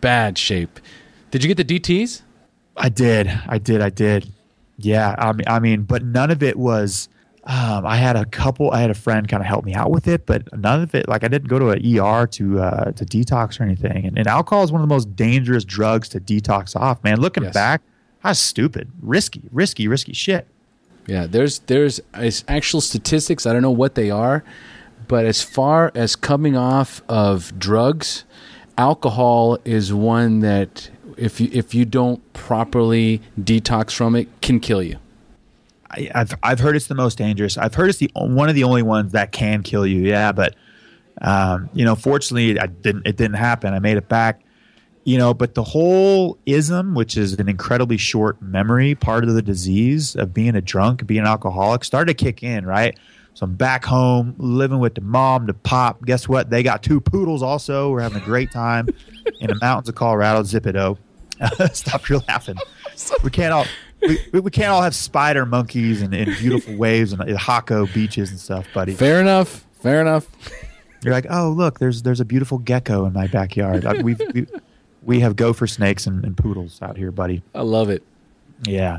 [0.00, 0.80] bad shape.
[1.30, 2.22] Did you get the DTS?
[2.76, 3.28] I did.
[3.48, 3.80] I did.
[3.80, 4.32] I did.
[4.78, 5.14] Yeah.
[5.18, 7.08] I mean, I mean, but none of it was
[7.46, 8.72] um, I had a couple.
[8.72, 11.08] I had a friend kind of help me out with it, but none of it.
[11.08, 14.04] Like I didn't go to an ER to uh, to detox or anything.
[14.04, 17.02] And, and, alcohol is one of the most dangerous drugs to detox off.
[17.04, 17.54] Man, looking yes.
[17.54, 17.82] back,
[18.24, 20.48] I was stupid, risky, risky, risky shit.
[21.06, 22.00] Yeah, there's there's
[22.48, 23.46] actual statistics.
[23.46, 24.42] I don't know what they are,
[25.08, 28.24] but as far as coming off of drugs,
[28.76, 34.82] alcohol is one that if you if you don't properly detox from it, can kill
[34.82, 34.98] you.
[35.90, 37.56] I, have I've heard it's the most dangerous.
[37.56, 40.00] I've heard it's the one of the only ones that can kill you.
[40.02, 40.56] Yeah, but
[41.22, 43.06] um, you know, fortunately, I didn't.
[43.06, 43.72] It didn't happen.
[43.72, 44.42] I made it back.
[45.06, 49.40] You know, but the whole ism, which is an incredibly short memory, part of the
[49.40, 52.66] disease of being a drunk, being an alcoholic, started to kick in.
[52.66, 52.98] Right.
[53.34, 56.04] So I'm back home, living with the mom, the pop.
[56.04, 56.50] Guess what?
[56.50, 57.40] They got two poodles.
[57.40, 58.88] Also, we're having a great time
[59.40, 60.42] in the mountains of Colorado.
[60.42, 60.98] Zip it, oh.
[61.72, 62.56] Stop your laughing.
[63.22, 63.66] We can't all
[64.02, 68.40] we, we can't all have spider monkeys and, and beautiful waves and Jaco beaches and
[68.40, 68.94] stuff, buddy.
[68.94, 69.64] Fair enough.
[69.82, 70.26] Fair enough.
[71.04, 73.84] You're like, oh look, there's there's a beautiful gecko in my backyard.
[74.02, 74.46] We've, we
[75.06, 77.42] we have gopher snakes and, and, poodles out here, buddy.
[77.54, 78.02] I love it.
[78.64, 78.98] Yeah,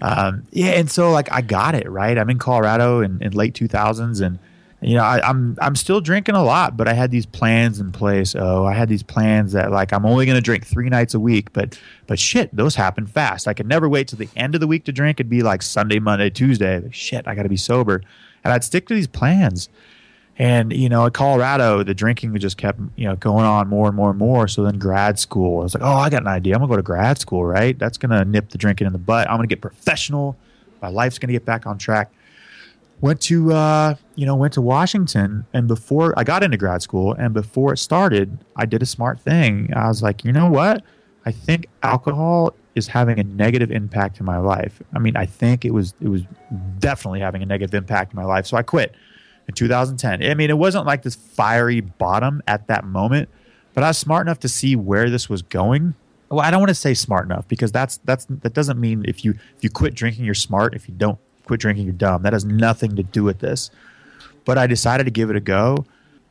[0.00, 2.16] um, yeah, and so like I got it right.
[2.16, 4.38] I'm in Colorado in, in late 2000s, and
[4.80, 7.80] you know, I, am I'm, I'm still drinking a lot, but I had these plans
[7.80, 8.36] in place.
[8.36, 11.20] Oh, I had these plans that like I'm only going to drink three nights a
[11.20, 13.48] week, but but shit, those happen fast.
[13.48, 15.18] I could never wait till the end of the week to drink.
[15.18, 16.88] It'd be like Sunday, Monday, Tuesday.
[16.92, 18.02] Shit, I got to be sober,
[18.44, 19.68] and I'd stick to these plans.
[20.38, 23.96] And you know, at Colorado, the drinking just kept you know going on more and
[23.96, 24.46] more and more.
[24.48, 26.54] So then grad school, I was like, oh, I got an idea.
[26.54, 27.78] I'm gonna go to grad school, right?
[27.78, 29.28] That's gonna nip the drinking in the butt.
[29.28, 30.36] I'm gonna get professional.
[30.80, 32.12] My life's gonna get back on track
[33.00, 37.14] went to uh, you know went to Washington, and before I got into grad school,
[37.14, 39.72] and before it started, I did a smart thing.
[39.74, 40.82] I was like, you know what?
[41.26, 44.80] I think alcohol is having a negative impact in my life.
[44.94, 46.22] I mean, I think it was it was
[46.78, 48.46] definitely having a negative impact in my life.
[48.46, 48.94] So I quit
[49.48, 50.22] in 2010.
[50.22, 53.28] I mean, it wasn't like this fiery bottom at that moment,
[53.74, 55.94] but I was smart enough to see where this was going.
[56.28, 59.24] Well, I don't want to say smart enough because that's that's that doesn't mean if
[59.24, 60.74] you if you quit drinking you're smart.
[60.74, 62.22] If you don't quit drinking, you're dumb.
[62.22, 63.70] That has nothing to do with this.
[64.44, 65.86] But I decided to give it a go.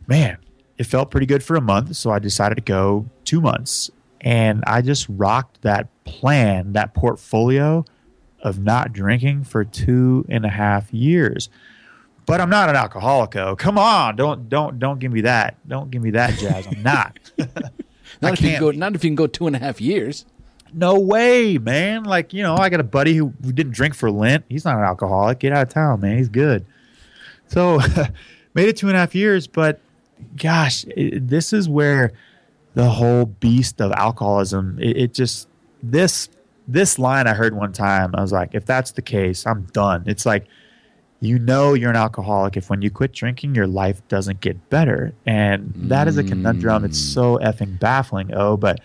[0.05, 0.37] Man,
[0.77, 1.95] it felt pretty good for a month.
[1.95, 3.91] So I decided to go two months.
[4.21, 7.85] And I just rocked that plan, that portfolio
[8.41, 11.49] of not drinking for two and a half years.
[12.27, 13.37] But I'm not an alcoholic.
[13.37, 14.17] Oh, come on!
[14.17, 15.55] Don't don't don't give me that.
[15.67, 16.67] Don't give me that jazz.
[16.67, 17.17] I'm not.
[18.21, 18.71] not if you can go.
[18.71, 20.25] Not if you can go two and a half years.
[20.73, 22.03] No way, man.
[22.03, 24.43] Like, you know, I got a buddy who, who didn't drink for Lent.
[24.49, 25.39] He's not an alcoholic.
[25.39, 26.17] Get out of town, man.
[26.17, 26.65] He's good.
[27.47, 27.79] So,
[28.53, 29.79] made it two and a half years, but
[30.35, 32.11] gosh, it, this is where
[32.73, 35.47] the whole beast of alcoholism, it, it just,
[35.81, 36.27] this,
[36.67, 40.03] this line I heard one time, I was like, if that's the case, I'm done.
[40.05, 40.47] It's like,
[41.19, 42.57] you know you're an alcoholic.
[42.57, 45.13] If when you quit drinking your life doesn't get better.
[45.25, 46.85] And that is a conundrum.
[46.85, 47.13] It's mm.
[47.13, 48.33] so effing baffling.
[48.33, 48.79] Oh but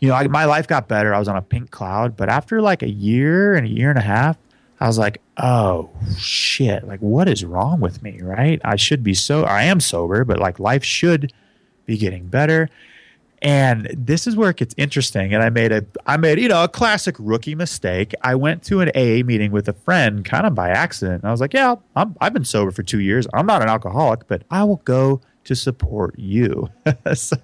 [0.00, 1.14] you know, I, my life got better.
[1.14, 3.98] I was on a pink cloud, but after like a year and a year and
[3.98, 4.36] a half,
[4.78, 8.60] I was like, oh shit, like what is wrong with me, right?
[8.62, 11.32] I should be so, I am sober, but like life should
[11.86, 12.68] be getting better.
[13.46, 15.32] And this is where it gets interesting.
[15.32, 18.12] And I made a, I made, you know, a classic rookie mistake.
[18.22, 21.22] I went to an AA meeting with a friend kind of by accident.
[21.22, 23.28] And I was like, yeah, I'm, I've been sober for two years.
[23.32, 26.68] I'm not an alcoholic, but I will go to support you.
[27.14, 27.36] so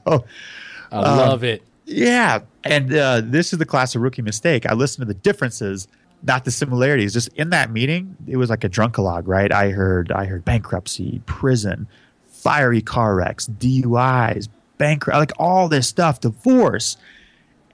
[0.90, 1.62] I love it.
[1.86, 2.40] Yeah.
[2.64, 4.66] And uh, this is the classic rookie mistake.
[4.66, 5.86] I listened to the differences,
[6.24, 7.12] not the similarities.
[7.12, 9.52] Just in that meeting, it was like a drunkalog, right?
[9.52, 11.86] I heard I heard bankruptcy, prison,
[12.26, 14.48] fiery car wrecks, DUIs,
[14.82, 16.96] bankrupt, like all this stuff, divorce.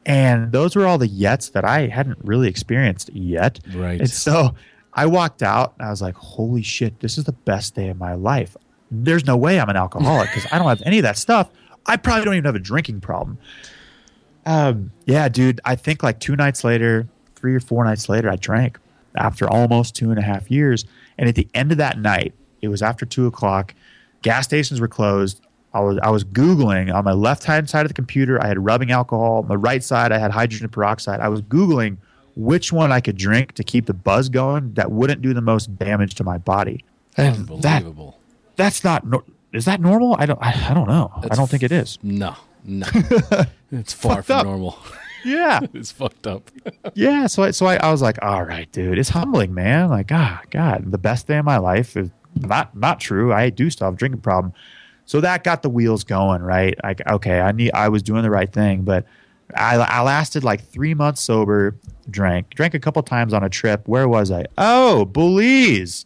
[0.04, 3.60] And those were all the yets that I hadn't really experienced yet.
[3.74, 3.98] Right.
[3.98, 4.54] And so
[4.92, 7.96] I walked out and I was like, holy shit, this is the best day of
[7.96, 8.58] my life.
[8.90, 11.48] There's no way I'm an alcoholic because I don't have any of that stuff.
[11.86, 13.38] I probably don't even have a drinking problem.
[14.44, 18.36] Um, yeah, dude, I think like two nights later, three or four nights later, I
[18.36, 18.78] drank
[19.16, 20.84] after almost two and a half years.
[21.16, 23.74] And at the end of that night, it was after two o'clock.
[24.20, 25.40] Gas stations were closed.
[25.74, 28.42] I was I was googling on my left hand side of the computer.
[28.42, 29.38] I had rubbing alcohol.
[29.42, 31.20] On the right side, I had hydrogen peroxide.
[31.20, 31.98] I was googling
[32.36, 35.76] which one I could drink to keep the buzz going that wouldn't do the most
[35.78, 36.84] damage to my body.
[37.16, 38.18] And that Unbelievable.
[38.56, 39.04] that's not
[39.52, 40.16] is that normal?
[40.18, 41.10] I don't I, I don't know.
[41.30, 41.98] I don't think it is.
[42.02, 42.86] no, no.
[43.72, 44.46] it's far from up.
[44.46, 44.78] normal.
[45.24, 45.58] Yeah.
[45.74, 46.48] it's fucked up.
[46.94, 47.26] yeah.
[47.26, 49.88] So I, so I, I was like, all right, dude, it's humbling, man.
[49.88, 53.32] Like, ah, God, the best day of my life is not not true.
[53.32, 54.52] I do still have a drinking problem.
[55.08, 56.74] So that got the wheels going, right?
[56.84, 59.06] Like, okay, I need, I was doing the right thing, but
[59.56, 61.76] I, I lasted like three months sober.
[62.10, 63.88] Drank, drank a couple times on a trip.
[63.88, 64.44] Where was I?
[64.58, 66.04] Oh, Belize.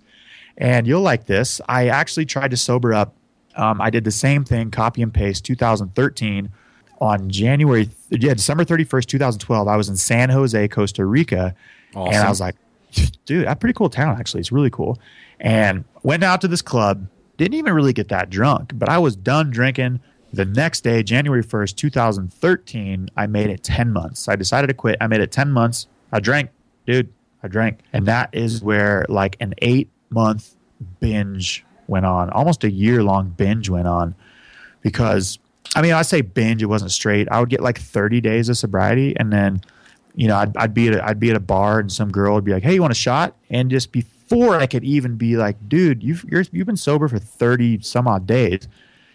[0.56, 1.60] And you'll like this.
[1.68, 3.16] I actually tried to sober up.
[3.56, 6.48] Um, I did the same thing, copy and paste, 2013
[7.00, 11.56] on January, yeah, December 31st, 2012, I was in San Jose, Costa Rica.
[11.96, 12.54] And I was like,
[13.26, 14.42] dude, that's a pretty cool town, actually.
[14.42, 15.00] It's really cool.
[15.40, 17.08] And went out to this club,
[17.42, 20.00] didn't even really get that drunk, but I was done drinking.
[20.32, 24.28] The next day, January 1st, 2013, I made it 10 months.
[24.28, 24.96] I decided to quit.
[25.00, 25.86] I made it 10 months.
[26.10, 26.50] I drank,
[26.86, 27.80] dude, I drank.
[27.92, 30.54] And that is where like an eight month
[31.00, 34.14] binge went on, almost a year long binge went on
[34.80, 35.38] because
[35.74, 36.62] I mean, I say binge.
[36.62, 37.28] It wasn't straight.
[37.30, 39.62] I would get like 30 days of sobriety, and then,
[40.14, 42.34] you know, I'd, I'd be at a, I'd be at a bar, and some girl
[42.34, 43.90] would be like, "Hey, you want a shot?" And just
[44.32, 48.06] before I could even be like, "Dude, you've you're, you've been sober for 30 some
[48.08, 48.68] odd days,"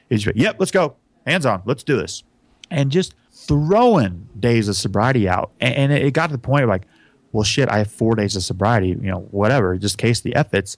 [0.09, 2.23] is like, "Yep, let's go, hands on, let's do this,"
[2.69, 6.69] and just throwing days of sobriety out, and, and it got to the point of
[6.69, 6.83] like,
[7.31, 10.77] well, shit, I have four days of sobriety, you know, whatever, just case the efforts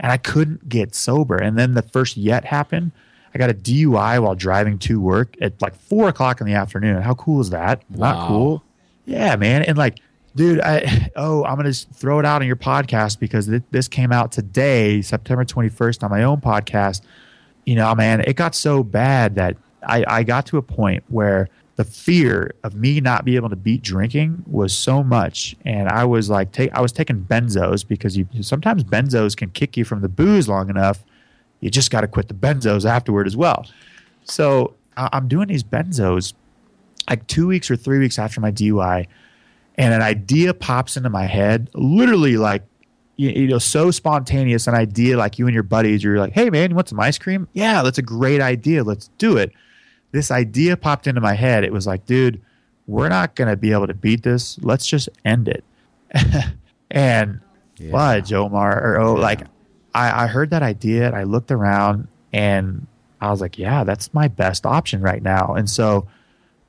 [0.00, 1.36] and I couldn't get sober.
[1.36, 2.92] And then the first yet happened.
[3.34, 7.02] I got a DUI while driving to work at like four o'clock in the afternoon.
[7.02, 7.82] How cool is that?
[7.90, 8.12] Wow.
[8.12, 8.64] Not cool.
[9.04, 9.62] Yeah, man.
[9.62, 10.00] And like,
[10.38, 14.12] dude, I oh, I'm gonna throw it out on your podcast because th- this came
[14.12, 17.02] out today, September 21st, on my own podcast.
[17.66, 21.48] You know, man, it got so bad that I, I got to a point where
[21.76, 26.04] the fear of me not being able to beat drinking was so much, and I
[26.04, 30.00] was like, take I was taking benzos because you sometimes benzos can kick you from
[30.00, 31.04] the booze long enough.
[31.60, 33.66] You just got to quit the benzos afterward as well.
[34.24, 36.32] So I- I'm doing these benzos
[37.10, 39.06] like two weeks or three weeks after my DUI,
[39.78, 42.64] and an idea pops into my head, literally like
[43.16, 44.68] you, know, so spontaneous.
[44.68, 47.18] An idea like you and your buddies, you're like, "Hey, man, you want some ice
[47.18, 47.48] cream?
[47.52, 48.84] Yeah, that's a great idea.
[48.84, 49.52] Let's do it."
[50.12, 51.64] This idea popped into my head.
[51.64, 52.40] It was like, dude,
[52.86, 54.58] we're not gonna be able to beat this.
[54.62, 55.64] Let's just end it.
[56.90, 57.40] and
[57.90, 59.42] fudge, Omar, or oh, like
[59.94, 62.86] I, I heard that idea and I looked around and
[63.20, 65.54] I was like, yeah, that's my best option right now.
[65.54, 66.06] And so,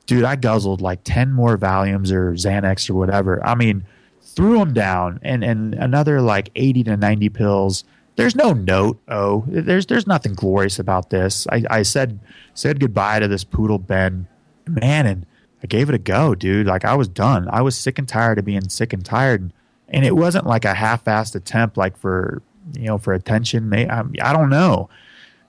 [0.10, 3.46] dude, I guzzled like 10 more Valiums or Xanax or whatever.
[3.46, 3.86] I mean,
[4.24, 7.84] threw them down and, and another like 80 to 90 pills.
[8.16, 9.00] There's no note.
[9.08, 11.46] Oh, there's, there's nothing glorious about this.
[11.52, 12.20] I, I said,
[12.56, 14.28] said goodbye to this poodle Ben,
[14.68, 15.06] man.
[15.06, 15.28] And
[15.62, 16.66] I gave it a go, dude.
[16.66, 17.48] Like I was done.
[17.52, 19.54] I was sick and tired of being sick and tired.
[19.90, 22.42] And it wasn't like a half-assed attempt, like for,
[22.76, 23.72] you know, for attention.
[23.76, 24.90] I, I don't know.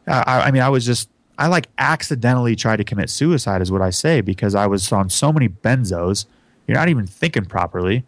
[0.06, 1.08] I, I mean, I was just,
[1.40, 5.08] I like accidentally tried to commit suicide, is what I say, because I was on
[5.08, 6.26] so many benzos.
[6.66, 8.04] You're not even thinking properly.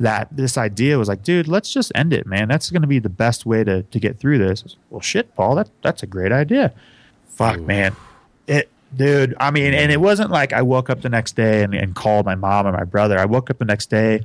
[0.00, 2.48] That this idea was like, dude, let's just end it, man.
[2.48, 4.64] That's going to be the best way to, to get through this.
[4.64, 6.72] Was, well, shit, Paul, that that's a great idea.
[7.28, 7.94] Fuck, man.
[8.48, 9.36] It, dude.
[9.38, 12.26] I mean, and it wasn't like I woke up the next day and, and called
[12.26, 13.16] my mom or my brother.
[13.16, 14.16] I woke up the next day,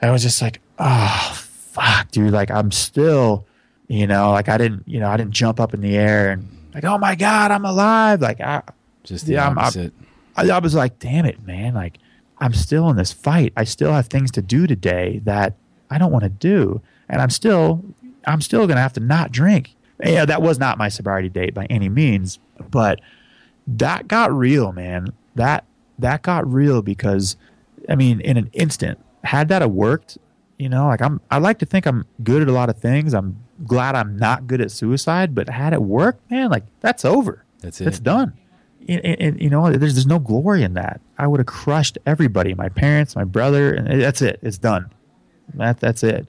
[0.00, 2.32] and I was just like, oh, fuck, dude.
[2.32, 3.46] Like I'm still,
[3.88, 6.55] you know, like I didn't, you know, I didn't jump up in the air and
[6.76, 8.20] like, oh my god, I'm alive.
[8.20, 8.62] Like I,
[9.02, 9.72] Just the Yeah, I'm- I'm-
[10.36, 11.74] I, I was like, damn it, man.
[11.74, 11.98] Like,
[12.38, 13.52] I'm still in this fight.
[13.56, 15.54] I still have things to do today that
[15.90, 16.82] I don't want to do.
[17.08, 17.82] And I'm still,
[18.26, 19.74] I'm still going to have to not drink.
[19.98, 22.38] And, yeah, that was not my sobriety date by any means,
[22.70, 23.00] but
[23.66, 25.14] that got real, man.
[25.36, 25.64] That,
[25.98, 27.36] that got real because,
[27.88, 30.18] I mean, in an instant, had that have worked,
[30.58, 33.14] you know, like I'm, I like to think I'm good at a lot of things.
[33.14, 37.44] I'm glad I'm not good at suicide, but had it worked, man, like that's over.
[37.60, 37.88] That's it.
[37.88, 38.04] It's it.
[38.04, 38.34] done.
[38.88, 41.00] and, and, you know, there's there's no glory in that.
[41.18, 44.38] I would have crushed everybody, my parents, my brother, and that's it.
[44.42, 44.90] It's done.
[45.54, 46.26] That that's it.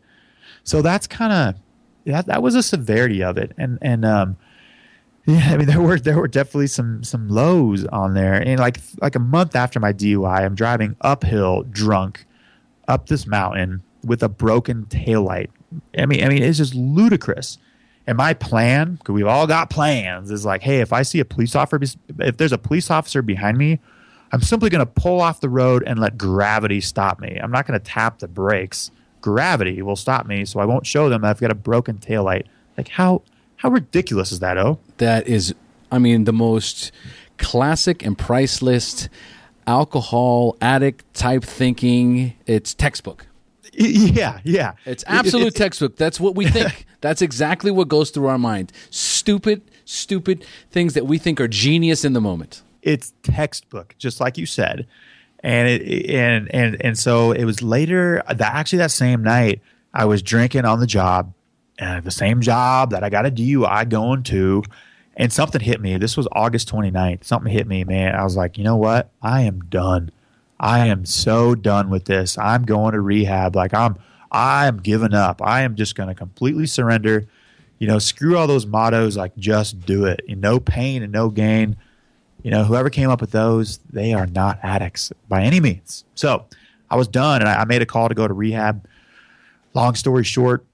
[0.64, 1.62] So that's kind of
[2.06, 4.38] that that was a severity of it, and and um,
[5.26, 8.80] yeah, I mean there were there were definitely some some lows on there, and like
[9.02, 12.26] like a month after my DUI, I'm driving uphill drunk
[12.88, 15.50] up this mountain with a broken taillight.
[15.98, 17.58] I mean, I mean it's just ludicrous.
[18.06, 21.26] And my plan, because we've all got plans, is like, hey, if I see a
[21.26, 23.80] police officer, if there's a police officer behind me,
[24.32, 27.38] I'm simply going to pull off the road and let gravity stop me.
[27.42, 28.92] I'm not going to tap the brakes.
[29.22, 32.46] Gravity will stop me, so I won't show them that I've got a broken taillight.
[32.78, 33.24] Like how
[33.58, 34.58] how ridiculous is that?
[34.58, 35.54] Oh, that is,
[35.92, 36.92] I mean, the most
[37.38, 39.10] classic and priceless
[39.66, 42.36] alcohol addict type thinking.
[42.46, 43.27] It's textbook.
[43.74, 44.74] Yeah, yeah.
[44.86, 45.96] It's absolute textbook.
[45.96, 46.86] That's what we think.
[47.02, 48.72] That's exactly what goes through our mind.
[48.90, 52.64] Stupid, stupid things that we think are genius in the moment.
[52.82, 54.88] It's textbook, just like you said.
[55.44, 59.62] And it and and and so it was later that actually that same night
[59.94, 61.34] I was drinking on the job,
[61.80, 64.64] uh, the same job that I got a DUI going to,
[65.16, 65.98] and something hit me.
[65.98, 67.24] This was August 29th.
[67.24, 68.16] Something hit me, man.
[68.16, 69.12] I was like, you know what?
[69.22, 70.12] I am done.
[70.60, 72.38] I am so done with this.
[72.38, 73.56] I'm going to rehab.
[73.56, 73.98] Like I'm
[74.32, 75.42] I am giving up.
[75.42, 77.28] I am just going to completely surrender.
[77.80, 80.22] You know, screw all those mottos like just do it.
[80.28, 81.78] no pain and no gain.
[82.44, 86.04] You know, whoever came up with those, they are not addicts by any means.
[86.16, 86.46] So
[86.90, 88.88] I was done and I, I made a call to go to rehab.
[89.74, 90.66] Long story short,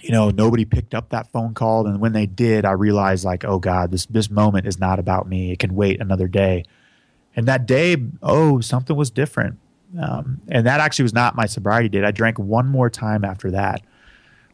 [0.00, 1.86] you know, nobody picked up that phone call.
[1.86, 5.28] And when they did, I realized like, oh God, this this moment is not about
[5.28, 5.52] me.
[5.52, 6.64] It can wait another day.
[7.34, 9.58] And that day, oh, something was different.
[10.00, 12.04] Um, and that actually was not my sobriety date.
[12.04, 13.82] I drank one more time after that,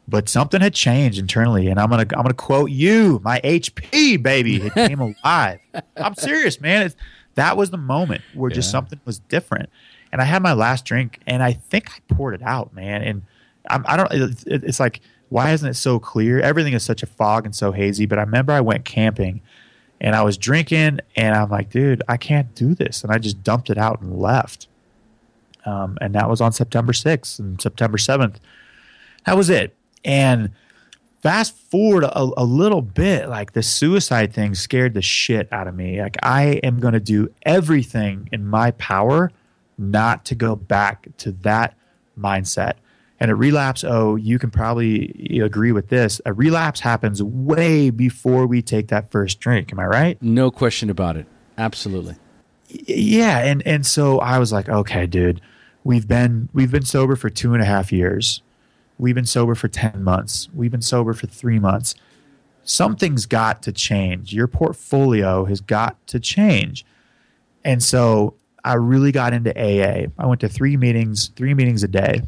[0.07, 1.69] but something had changed internally.
[1.69, 5.61] And I'm gonna I'm gonna quote you, my HP baby, it came alive.
[5.97, 6.87] I'm serious, man.
[6.87, 6.97] It's,
[7.37, 8.57] that was the moment where yeah.
[8.57, 9.71] just something was different.
[10.11, 13.03] And I had my last drink, and I think I poured it out, man.
[13.03, 13.23] And
[13.71, 14.13] I'm, I don't.
[14.13, 16.41] It, it's like why isn't it so clear?
[16.41, 18.07] Everything is such a fog and so hazy.
[18.07, 19.43] But I remember I went camping
[20.01, 23.03] and I was drinking and I'm like, dude, I can't do this.
[23.03, 24.69] And I just dumped it out and left.
[25.65, 28.37] Um, and that was on September 6th and September 7th.
[29.27, 29.77] That was it.
[30.05, 30.53] And
[31.21, 35.75] fast forward a, a, little bit, like the suicide thing scared the shit out of
[35.75, 36.01] me.
[36.01, 39.33] Like I am going to do everything in my power
[39.77, 41.77] not to go back to that
[42.19, 42.75] mindset.
[43.21, 46.21] And a relapse, oh, you can probably agree with this.
[46.25, 49.73] A relapse happens way before we take that first drink.
[49.73, 50.23] Am I right?
[50.23, 51.27] No question about it.
[51.57, 52.15] Absolutely.
[52.69, 55.41] Yeah, and and so I was like, okay, dude,
[55.85, 58.43] we've been we've been sober for two and a half years.
[58.99, 60.49] We've been sober for ten months.
[60.55, 61.95] We've been sober for three months.
[62.63, 64.35] Something's got to change.
[64.35, 66.85] Your portfolio has got to change.
[67.65, 70.09] And so I really got into AA.
[70.19, 72.23] I went to three meetings, three meetings a day.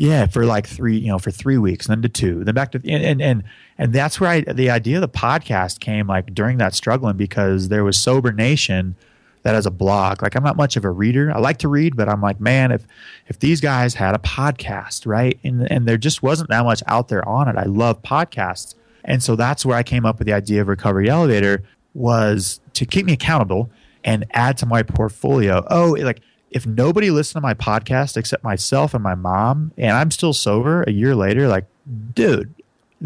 [0.00, 2.80] Yeah, for like three, you know, for three weeks, then to two, then back to
[2.88, 3.42] and and and,
[3.78, 7.68] and that's where I, the idea of the podcast came like during that struggling because
[7.68, 8.94] there was Sober Nation
[9.42, 10.22] that as a blog.
[10.22, 11.34] Like I'm not much of a reader.
[11.34, 12.86] I like to read, but I'm like, man, if
[13.26, 15.36] if these guys had a podcast, right?
[15.42, 17.56] And and there just wasn't that much out there on it.
[17.56, 18.76] I love podcasts.
[19.02, 22.86] And so that's where I came up with the idea of Recovery Elevator was to
[22.86, 23.68] keep me accountable
[24.04, 25.66] and add to my portfolio.
[25.68, 26.20] Oh, like
[26.50, 30.82] if nobody listened to my podcast except myself and my mom, and I'm still sober
[30.84, 31.66] a year later, like,
[32.14, 32.54] dude,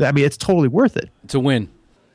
[0.01, 1.11] I mean, it's totally worth it.
[1.24, 1.68] It's a win.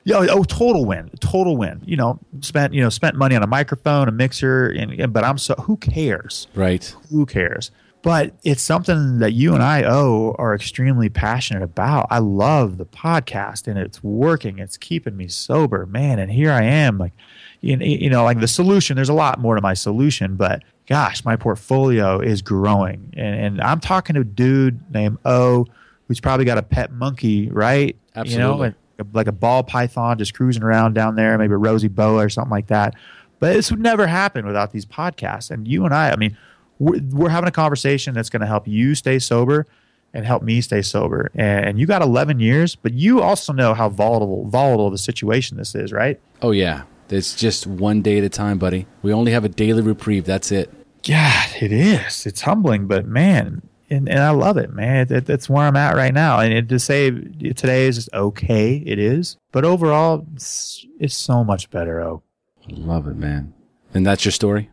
[0.04, 1.82] Yeah, oh, oh total win, total win.
[1.86, 5.38] You know, spent you know spent money on a microphone, a mixer, and but I'm
[5.38, 6.48] so who cares?
[6.56, 6.96] Right.
[7.12, 7.72] Who cares?
[8.04, 12.08] But it's something that you and I owe are extremely passionate about.
[12.10, 14.60] I love the podcast, and it's working.
[14.60, 16.20] It's keeping me sober, man.
[16.20, 17.12] And here I am, like
[17.60, 18.96] you, you know, like the solution.
[18.96, 23.62] There's a lot more to my solution, but gosh, my portfolio is growing, and, and
[23.62, 25.66] I'm talking to a dude named O,
[26.08, 27.96] who's probably got a pet monkey, right?
[28.16, 28.44] Absolutely.
[28.44, 28.76] You know, and,
[29.14, 32.52] like a ball python just cruising around down there, maybe a rosy boa or something
[32.52, 32.96] like that.
[33.40, 35.52] But this would never happen without these podcasts.
[35.52, 36.36] And you and I, I mean,
[36.80, 39.68] we're, we're having a conversation that's going to help you stay sober
[40.14, 41.32] and help me stay sober.
[41.36, 45.76] And you got 11 years, but you also know how volatile volatile the situation this
[45.76, 46.20] is, right?
[46.42, 48.88] Oh yeah, it's just one day at a time, buddy.
[49.02, 50.26] We only have a daily reprieve.
[50.26, 50.72] That's it.
[51.08, 52.26] Yeah, it is.
[52.26, 55.08] It's humbling, but man, and, and I love it, man.
[55.10, 56.40] It, that's where I'm at right now.
[56.40, 59.38] And it, to say today is just okay, it is.
[59.52, 62.02] But overall, it's, it's so much better.
[62.02, 62.24] Oh,
[62.70, 63.54] love it, man.
[63.94, 64.70] And that's your story.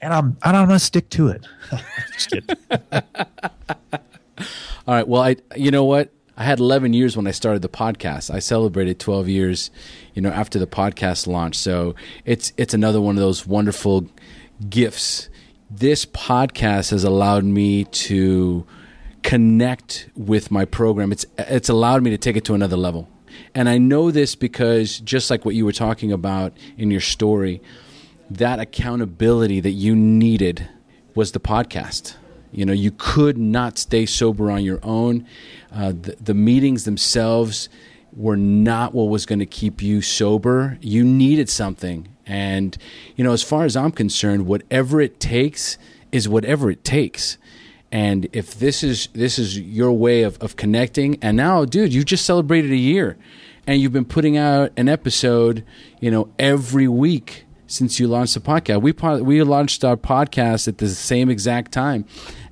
[0.00, 1.46] And I'm and I'm gonna stick to it.
[4.86, 5.08] All right.
[5.08, 8.32] Well, I you know what I had 11 years when I started the podcast.
[8.32, 9.72] I celebrated 12 years,
[10.14, 11.56] you know, after the podcast launch.
[11.56, 14.06] So it's it's another one of those wonderful
[14.68, 15.28] gifts.
[15.70, 18.66] This podcast has allowed me to
[19.22, 21.12] connect with my program.
[21.12, 23.06] It's it's allowed me to take it to another level.
[23.54, 27.60] And I know this because just like what you were talking about in your story,
[28.30, 30.66] that accountability that you needed
[31.14, 32.14] was the podcast.
[32.50, 35.26] You know, you could not stay sober on your own.
[35.70, 37.68] Uh, the, the meetings themselves
[38.14, 40.78] were not what was going to keep you sober.
[40.80, 42.08] You needed something.
[42.28, 42.76] And,
[43.16, 45.78] you know, as far as I'm concerned, whatever it takes
[46.12, 47.38] is whatever it takes.
[47.90, 52.04] And if this is this is your way of, of connecting, and now, dude, you
[52.04, 53.16] just celebrated a year,
[53.66, 55.64] and you've been putting out an episode,
[56.00, 58.82] you know, every week since you launched the podcast.
[58.82, 62.04] We we launched our podcast at the same exact time,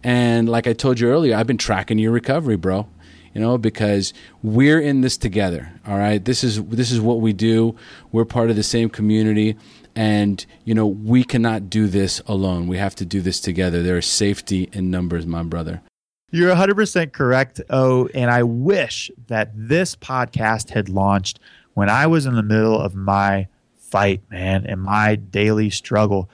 [0.03, 2.89] and like I told you earlier, I've been tracking your recovery, bro.
[3.37, 5.71] You know, because we're in this together.
[5.87, 7.77] All right, this is this is what we do.
[8.11, 9.57] We're part of the same community,
[9.95, 12.67] and you know we cannot do this alone.
[12.67, 13.83] We have to do this together.
[13.83, 15.83] There is safety in numbers, my brother.
[16.31, 17.61] You're 100% correct.
[17.69, 21.39] Oh, and I wish that this podcast had launched
[21.75, 26.31] when I was in the middle of my fight, man, and my daily struggle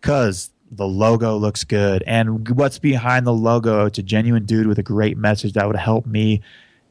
[0.00, 2.02] because the logo looks good.
[2.06, 3.86] And what's behind the logo?
[3.86, 6.42] It's a genuine dude with a great message that would help me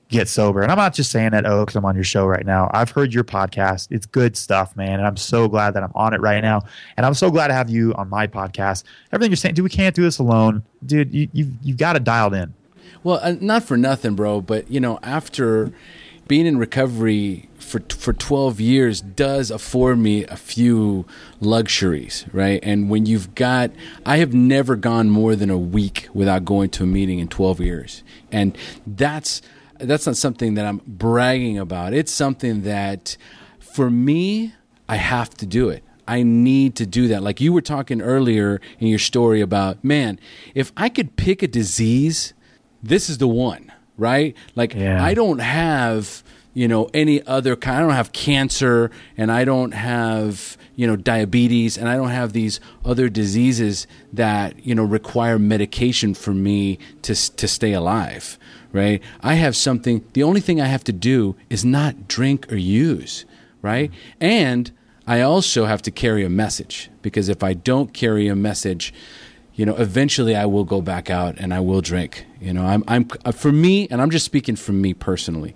[0.08, 0.62] get sober.
[0.62, 2.70] And I'm not just saying that, oh, because I'm on your show right now.
[2.74, 3.88] I've heard your podcast.
[3.92, 5.00] It's good stuff, man.
[5.00, 6.62] And I'm so glad that I'm on it right now.
[6.96, 8.84] And I'm so glad to have you on my podcast.
[9.12, 10.64] Everything you're saying, dude, we can't do this alone.
[10.86, 12.54] Dude, you, you've, you've got it dialed in.
[13.04, 15.72] Well, uh, not for nothing, bro, but, you know, after
[16.28, 21.06] being in recovery for for 12 years does afford me a few
[21.42, 22.60] luxuries, right?
[22.64, 23.72] And when you've got
[24.06, 27.60] I have never gone more than a week without going to a meeting in 12
[27.60, 28.04] years.
[28.32, 29.42] And that's
[29.80, 31.94] that's not something that I'm bragging about.
[31.94, 33.18] It's something that
[33.60, 34.54] for me
[34.88, 35.84] I have to do it.
[36.08, 37.24] I need to do that.
[37.24, 40.20] Like you were talking earlier in your story about, man,
[40.54, 42.34] if I could pick a disease,
[42.84, 44.36] this is the one, right?
[44.56, 45.04] Like yeah.
[45.04, 46.24] I don't have
[46.56, 47.78] you know any other kind.
[47.78, 52.34] I don't have cancer, and I don't have you know diabetes, and I don't have
[52.34, 58.40] these other diseases that you know require medication for me to to stay alive.
[58.72, 59.02] Right?
[59.22, 60.04] I have something.
[60.14, 63.26] The only thing I have to do is not drink or use.
[63.62, 63.92] Right?
[64.20, 64.72] And
[65.08, 68.94] I also have to carry a message because if I don't carry a message,
[69.56, 72.26] you know, eventually I will go back out and I will drink.
[72.42, 75.56] You know, I'm, I'm uh, for me, and I'm just speaking for me personally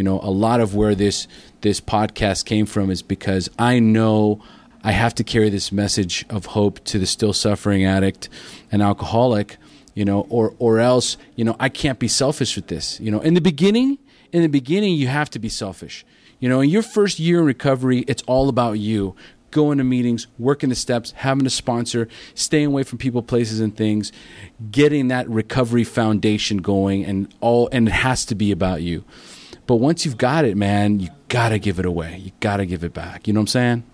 [0.00, 1.28] you know, a lot of where this
[1.60, 4.42] this podcast came from is because I know
[4.82, 8.30] I have to carry this message of hope to the still suffering addict
[8.72, 9.58] and alcoholic,
[9.94, 12.98] you know, or or else, you know, I can't be selfish with this.
[12.98, 13.98] You know, in the beginning,
[14.32, 16.04] in the beginning you have to be selfish.
[16.38, 19.14] You know, in your first year in recovery, it's all about you.
[19.50, 23.76] Going to meetings, working the steps, having a sponsor, staying away from people, places, and
[23.76, 24.12] things,
[24.70, 29.04] getting that recovery foundation going, and all, and it has to be about you.
[29.66, 32.18] But once you've got it, man, you gotta give it away.
[32.18, 33.26] You gotta give it back.
[33.26, 33.84] You know what I'm saying?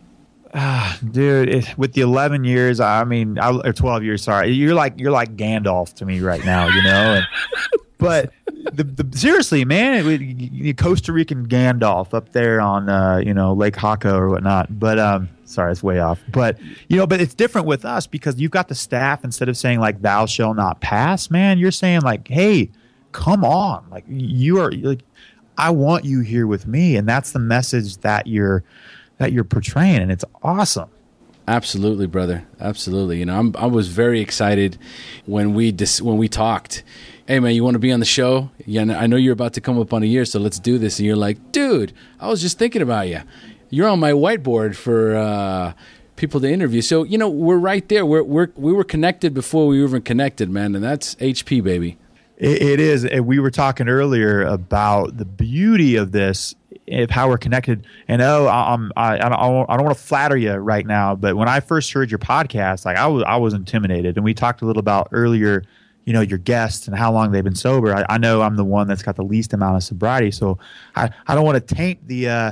[0.54, 4.74] Ah, dude, it, with the 11 years, I mean, I, or 12 years, sorry, you're
[4.74, 7.14] like you're like Gandalf to me right now, you know.
[7.14, 7.26] And,
[8.06, 8.32] but
[8.76, 13.76] the, the, seriously, man, it, Costa Rican Gandalf up there on uh, you know Lake
[13.76, 14.78] Haka or whatnot.
[14.78, 16.20] But um, sorry, it's way off.
[16.28, 19.56] But you know, but it's different with us because you've got the staff instead of
[19.56, 21.58] saying like "Thou shall not pass," man.
[21.58, 22.70] You're saying like, "Hey,
[23.12, 25.02] come on!" Like you are like
[25.58, 28.62] I want you here with me, and that's the message that you're
[29.18, 30.90] that you're portraying, and it's awesome.
[31.48, 32.44] Absolutely, brother.
[32.60, 33.20] Absolutely.
[33.20, 34.78] You know, I'm, i was very excited
[35.26, 36.82] when we dis- when we talked.
[37.26, 38.50] Hey, man, you want to be on the show?
[38.64, 40.98] Yeah, I know you're about to come up on a year, so let's do this.
[40.98, 43.22] And you're like, dude, I was just thinking about you.
[43.68, 45.72] You're on my whiteboard for uh,
[46.14, 46.82] people to interview.
[46.82, 48.06] So you know, we're right there.
[48.06, 51.98] We're, we're we were connected before we were even connected, man, and that's HP, baby
[52.36, 53.04] it, it is.
[53.04, 56.54] And we were talking earlier about the beauty of this,
[56.88, 57.86] of how we're connected.
[58.08, 61.36] And oh, I'm, I, I don't, I don't want to flatter you right now, but
[61.36, 64.16] when I first heard your podcast, like I was, I was intimidated.
[64.16, 65.64] And we talked a little about earlier,
[66.06, 67.94] you know, your guests and how long they've been sober.
[67.94, 70.58] I, I know I'm the one that's got the least amount of sobriety, so
[70.94, 72.50] I, I don't want to taint the, uh,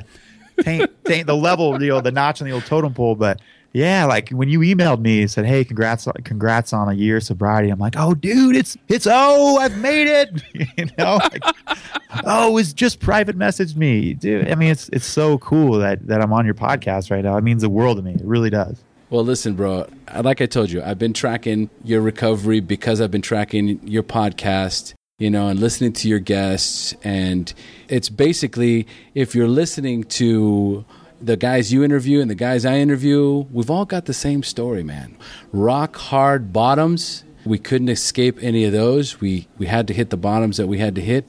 [0.61, 3.41] taint, taint the level, you know, the notch on the old totem pole, but
[3.75, 7.25] yeah, like when you emailed me and said, "Hey, congrats, congrats on a year of
[7.25, 10.43] sobriety," I'm like, "Oh, dude, it's it's oh, I've made it!"
[10.79, 11.43] you know, like,
[12.25, 14.49] oh, it's just private messaged me, dude.
[14.49, 17.37] I mean, it's it's so cool that that I'm on your podcast right now.
[17.37, 18.13] It means the world to me.
[18.13, 18.81] It really does.
[19.15, 19.87] Well, listen, bro.
[20.13, 24.95] Like I told you, I've been tracking your recovery because I've been tracking your podcast.
[25.21, 26.97] you know, and listening to your guests.
[27.05, 27.55] And
[27.89, 30.85] it's basically if you're listening to
[31.21, 34.83] the guys you interview and the guys I interview, we've all got the same story,
[34.83, 35.17] man.
[35.53, 37.23] Rock hard bottoms.
[37.47, 39.21] We couldn't escape any of those.
[39.21, 41.29] We we had to hit the bottoms that we had to hit.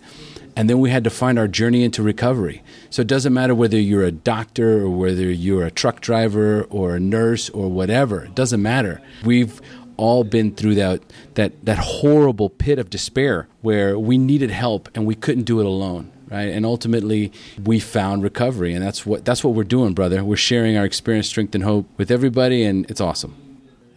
[0.57, 2.63] And then we had to find our journey into recovery.
[2.95, 6.95] So it doesn't matter whether you're a doctor or whether you're a truck driver or
[6.95, 8.23] a nurse or whatever.
[8.23, 9.01] It doesn't matter.
[9.25, 9.59] We've
[9.97, 11.01] all been through that
[11.33, 15.65] that that horrible pit of despair where we needed help and we couldn't do it
[15.65, 16.47] alone right?
[16.47, 17.33] And ultimately
[17.65, 20.23] we found recovery and that's what that's what we're doing brother.
[20.23, 23.35] We're sharing our experience strength and hope with everybody and it's awesome.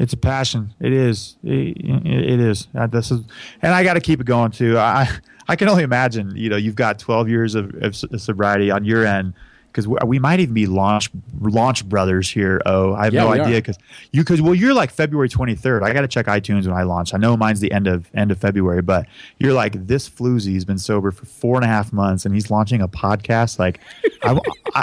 [0.01, 0.75] It's a passion.
[0.81, 1.37] It is.
[1.45, 2.67] It, it is.
[2.91, 3.21] This is
[3.63, 4.77] and i got to keep it going too.
[4.77, 5.09] I
[5.49, 9.05] i can only imagine you know you've got 12 years of, of sobriety on your
[9.05, 9.35] end
[9.79, 12.61] because we might even be launch launch brothers here.
[12.67, 13.79] Oh, I have yeah, no idea because
[14.13, 15.83] you because well you're like February 23rd.
[15.83, 17.15] I got to check iTunes when I launch.
[17.15, 19.07] I know mine's the end of end of February, but
[19.39, 22.81] you're like this floozy's been sober for four and a half months and he's launching
[22.81, 23.59] a podcast.
[23.59, 23.81] Like
[24.25, 24.41] I, am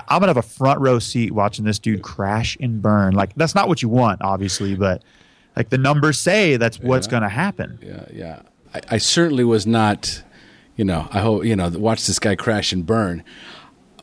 [0.09, 3.16] gonna have a front row seat watching this dude crash and burn.
[3.16, 5.03] Like that's not what you want, obviously, but
[5.57, 7.11] like the numbers say that's what's yeah.
[7.11, 7.80] gonna happen.
[7.82, 8.41] Yeah, yeah.
[8.74, 10.22] I, I certainly was not.
[10.76, 11.69] You know, I hope you know.
[11.69, 13.23] Watch this guy crash and burn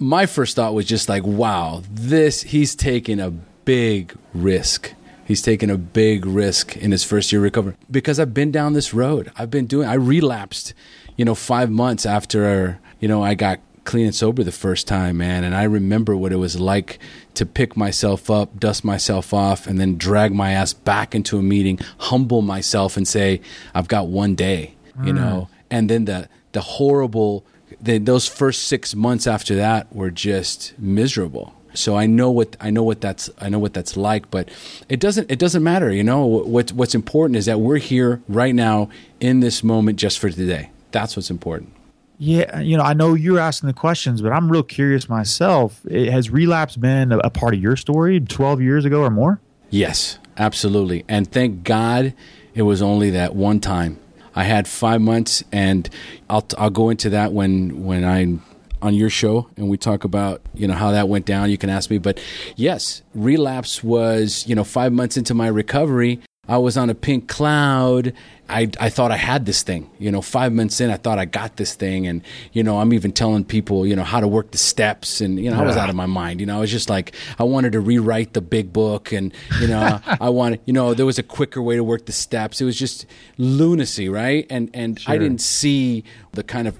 [0.03, 4.95] my first thought was just like, wow, this, he's taking a big risk.
[5.25, 8.93] He's taking a big risk in his first year recovery because I've been down this
[8.93, 9.31] road.
[9.37, 10.75] I've been doing, I relapsed,
[11.17, 15.19] you know, five months after, you know, I got clean and sober the first time,
[15.19, 15.45] man.
[15.45, 16.99] And I remember what it was like
[17.35, 21.43] to pick myself up, dust myself off, and then drag my ass back into a
[21.43, 23.41] meeting, humble myself and say,
[23.73, 25.17] I've got one day, you mm.
[25.17, 27.45] know, and then the, the horrible
[27.81, 31.55] the, those first six months after that were just miserable.
[31.75, 34.51] So I know what I know what that's I know what that's like, but
[34.89, 35.91] it doesn't it doesn't matter.
[35.91, 38.91] You know what what's important is that we're here right now
[39.21, 40.71] in this moment just for today.
[40.91, 41.73] That's what's important.
[42.19, 45.81] Yeah, you know, I know you're asking the questions, but I'm real curious myself.
[45.87, 49.41] It, has relapse been a, a part of your story 12 years ago or more?
[49.71, 51.05] Yes, absolutely.
[51.09, 52.15] And thank God
[52.55, 53.99] it was only that one time
[54.35, 55.89] I had five months, and
[56.29, 58.43] I'll I'll go into that when when I'm
[58.81, 61.51] on your show and we talk about you know how that went down.
[61.51, 62.21] You can ask me, but
[62.57, 66.21] yes, relapse was you know five months into my recovery.
[66.49, 68.13] I was on a pink cloud.
[68.49, 69.89] I, I thought I had this thing.
[70.01, 72.05] You know, five months in, I thought I got this thing.
[72.09, 72.21] And,
[72.53, 75.21] you know, I'm even telling people, you know, how to work the steps.
[75.21, 76.41] And, you know, I was out of my mind.
[76.41, 79.13] You know, I was just like, I wanted to rewrite the big book.
[79.13, 82.13] And, you know, I wanted, you know, there was a quicker way to work the
[82.13, 82.61] steps.
[82.61, 83.07] It was just
[83.39, 84.45] lunacy, right?
[84.51, 85.15] And, and sure.
[85.15, 86.77] I didn't see the kind of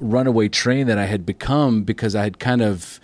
[0.00, 3.00] runaway train that I had become because I had kind of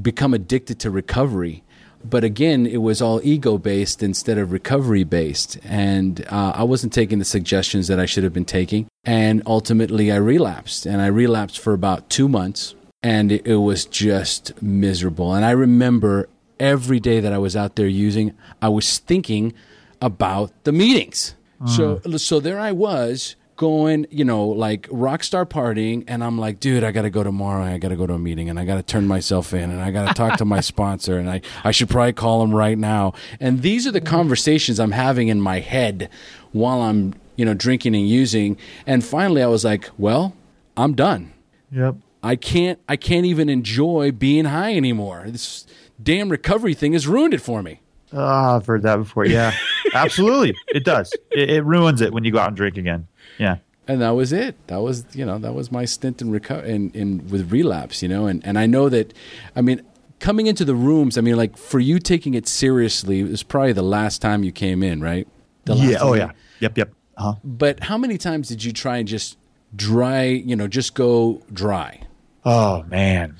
[0.00, 1.64] become addicted to recovery
[2.02, 5.58] but again, it was all ego based instead of recovery based.
[5.64, 8.86] And uh, I wasn't taking the suggestions that I should have been taking.
[9.04, 10.86] And ultimately, I relapsed.
[10.86, 12.74] And I relapsed for about two months.
[13.02, 15.34] And it, it was just miserable.
[15.34, 16.28] And I remember
[16.58, 19.54] every day that I was out there using, I was thinking
[20.00, 21.34] about the meetings.
[21.66, 22.18] So, mm.
[22.18, 26.82] so there I was going, you know, like rock star partying, and I'm like, dude,
[26.82, 27.62] I got to go tomorrow.
[27.62, 29.82] I got to go to a meeting, and I got to turn myself in, and
[29.82, 32.78] I got to talk to my sponsor, and I I should probably call him right
[32.78, 33.12] now.
[33.38, 34.16] And these are the mm-hmm.
[34.16, 36.08] conversations I'm having in my head
[36.52, 38.56] while I'm, you know, drinking and using.
[38.86, 40.34] And finally, I was like, well,
[40.74, 41.34] I'm done.
[41.70, 41.96] Yep.
[42.22, 45.24] I can't I can't even enjoy being high anymore.
[45.26, 45.66] This
[46.02, 47.80] damn recovery thing has ruined it for me.
[48.12, 49.26] Oh, I've heard that before.
[49.26, 49.52] Yeah,
[49.94, 50.56] absolutely.
[50.68, 51.12] It does.
[51.30, 53.06] It, it, ruins it when you go out and drink again.
[53.38, 53.58] Yeah.
[53.88, 54.54] And that was it.
[54.68, 58.02] That was you know that was my stint in reco- in, in with relapse.
[58.02, 59.12] You know, and and I know that,
[59.56, 59.82] I mean,
[60.20, 61.18] coming into the rooms.
[61.18, 64.52] I mean, like for you taking it seriously, it was probably the last time you
[64.52, 65.26] came in, right?
[65.66, 65.98] yeah.
[66.00, 66.30] Oh yeah.
[66.60, 66.78] Yep.
[66.78, 66.94] Yep.
[67.16, 67.34] Uh-huh.
[67.42, 69.36] But how many times did you try and just
[69.74, 70.24] dry?
[70.24, 72.02] You know, just go dry.
[72.44, 73.36] Oh man.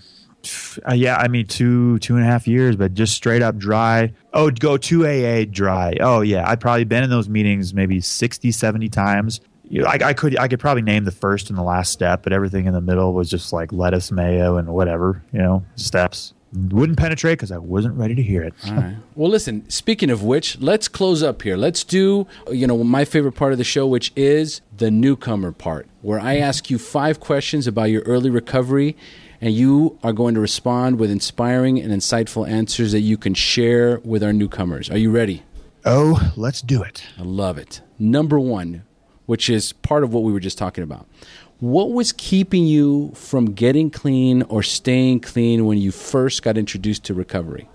[0.88, 4.12] Uh, yeah, I mean two two and a half years, but just straight up dry.
[4.32, 5.94] Oh, go to AA dry.
[6.00, 9.98] Oh yeah, I've probably been in those meetings maybe 60, 70 times you know, I,
[10.02, 12.74] I, could I could probably name the first and the last step, but everything in
[12.74, 16.34] the middle was just like lettuce, mayo, and whatever you know steps.
[16.52, 18.54] Wouldn't penetrate because I wasn't ready to hear it.
[18.66, 18.96] All right.
[19.14, 19.70] Well, listen.
[19.70, 21.56] Speaking of which, let's close up here.
[21.56, 25.86] Let's do you know my favorite part of the show, which is the newcomer part,
[26.02, 28.96] where I ask you five questions about your early recovery,
[29.40, 34.00] and you are going to respond with inspiring and insightful answers that you can share
[34.00, 34.90] with our newcomers.
[34.90, 35.44] Are you ready?
[35.84, 37.04] Oh, let's do it.
[37.16, 37.80] I love it.
[37.96, 38.82] Number one,
[39.30, 41.06] which is part of what we were just talking about.
[41.60, 47.04] What was keeping you from getting clean or staying clean when you first got introduced
[47.04, 47.68] to recovery?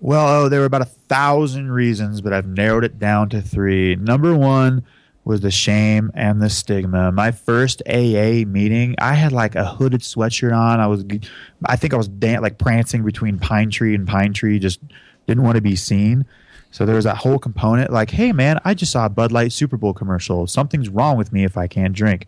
[0.00, 3.94] Well, oh, there were about a thousand reasons, but I've narrowed it down to three.
[3.94, 4.82] Number one
[5.24, 7.12] was the shame and the stigma.
[7.12, 10.80] My first AA meeting, I had like a hooded sweatshirt on.
[10.80, 11.04] I was,
[11.64, 14.80] I think I was dan- like prancing between pine tree and pine tree, just
[15.28, 16.26] didn't want to be seen.
[16.70, 19.52] So there was that whole component like, hey man, I just saw a Bud Light
[19.52, 20.46] Super Bowl commercial.
[20.46, 22.26] Something's wrong with me if I can't drink.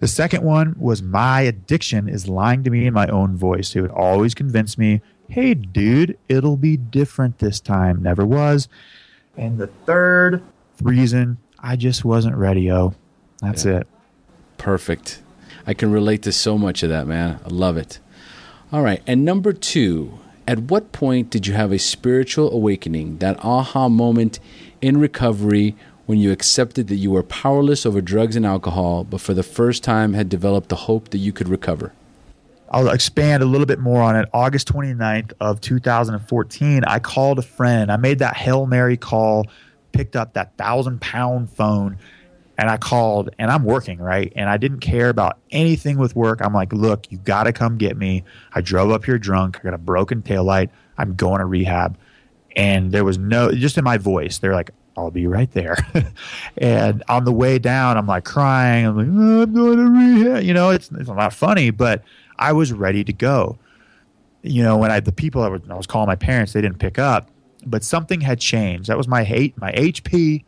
[0.00, 3.74] The second one was my addiction is lying to me in my own voice.
[3.74, 8.02] It would always convince me, hey dude, it'll be different this time.
[8.02, 8.68] Never was.
[9.36, 10.42] And the third
[10.82, 12.94] reason I just wasn't ready, oh.
[13.40, 13.78] That's yeah.
[13.78, 13.86] it.
[14.58, 15.22] Perfect.
[15.66, 17.40] I can relate to so much of that, man.
[17.44, 17.98] I love it.
[18.72, 19.02] All right.
[19.06, 24.38] And number two, at what point did you have a spiritual awakening, that aha moment
[24.80, 25.74] in recovery
[26.06, 29.82] when you accepted that you were powerless over drugs and alcohol, but for the first
[29.82, 31.92] time had developed the hope that you could recover?
[32.70, 34.28] I'll expand a little bit more on it.
[34.32, 37.90] August 29th of 2014, I called a friend.
[37.90, 39.46] I made that Hail Mary call
[39.92, 41.98] picked up that thousand pound phone
[42.58, 44.32] and I called and I'm working, right?
[44.36, 46.40] And I didn't care about anything with work.
[46.42, 48.24] I'm like, look, you got to come get me.
[48.52, 49.58] I drove up here drunk.
[49.60, 50.70] I got a broken taillight.
[50.98, 51.98] I'm going to rehab.
[52.54, 55.76] And there was no, just in my voice, they're like, I'll be right there.
[56.56, 58.86] and on the way down, I'm like crying.
[58.86, 60.42] I'm like, oh, I'm going to rehab.
[60.42, 62.02] You know, it's, it's not funny, but
[62.38, 63.58] I was ready to go.
[64.42, 66.78] You know, when I, the people I was, I was calling my parents, they didn't
[66.78, 67.30] pick up
[67.66, 68.88] but something had changed.
[68.88, 69.58] That was my hate.
[69.58, 70.44] My HP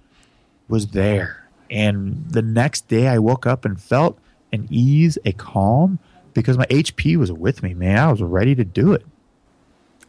[0.68, 1.37] was there.
[1.70, 4.18] And the next day I woke up and felt
[4.52, 5.98] an ease, a calm,
[6.34, 7.98] because my HP was with me, man.
[7.98, 9.04] I was ready to do it.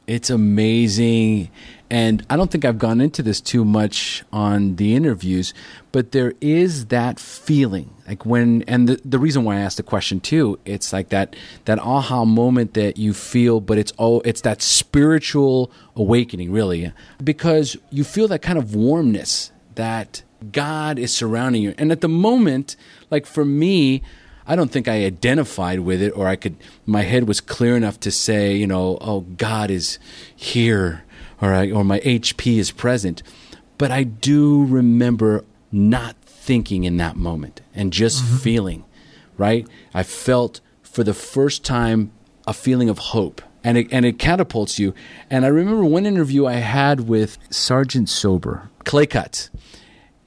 [0.07, 1.51] It's amazing.
[1.91, 5.53] And I don't think I've gone into this too much on the interviews,
[5.91, 9.83] but there is that feeling like when, and the, the reason why I asked the
[9.83, 11.35] question too, it's like that,
[11.65, 16.91] that aha moment that you feel, but it's all it's that spiritual awakening really,
[17.23, 21.73] because you feel that kind of warmness that God is surrounding you.
[21.77, 22.75] And at the moment,
[23.09, 24.01] like for me,
[24.47, 27.99] I don't think I identified with it or I could, my head was clear enough
[28.01, 29.99] to say, you know, oh, God is
[30.35, 31.03] here
[31.41, 33.21] or, I, or my HP is present.
[33.77, 38.37] But I do remember not thinking in that moment and just mm-hmm.
[38.37, 38.85] feeling,
[39.37, 39.67] right?
[39.93, 42.11] I felt for the first time
[42.47, 44.93] a feeling of hope and it, and it catapults you.
[45.29, 49.49] And I remember one interview I had with Sergeant Sober, Clay Cuts,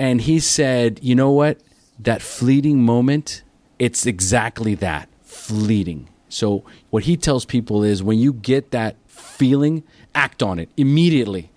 [0.02, 1.60] and he said, you know what?
[2.00, 3.44] That fleeting moment,
[3.78, 6.08] it's exactly that fleeting.
[6.28, 11.52] So, what he tells people is when you get that feeling, act on it immediately.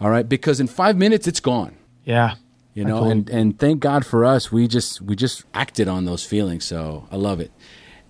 [0.00, 1.76] All right, because in five minutes it's gone.
[2.06, 2.36] Yeah,
[2.72, 6.24] you know, and and thank God for us, we just we just acted on those
[6.24, 6.64] feelings.
[6.64, 7.52] So I love it.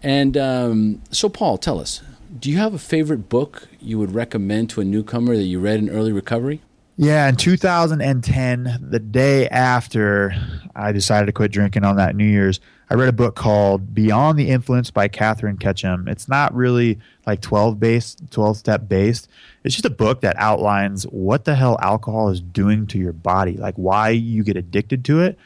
[0.00, 2.02] And um, so, Paul, tell us,
[2.38, 5.80] do you have a favorite book you would recommend to a newcomer that you read
[5.80, 6.62] in early recovery?
[6.96, 10.34] Yeah, in 2010, the day after
[10.76, 14.38] I decided to quit drinking on that New Year's, I read a book called Beyond
[14.38, 16.06] the Influence by Katherine Ketcham.
[16.06, 19.28] It's not really like 12 based, 12 step based.
[19.64, 23.56] It's just a book that outlines what the hell alcohol is doing to your body,
[23.56, 25.38] like why you get addicted to it.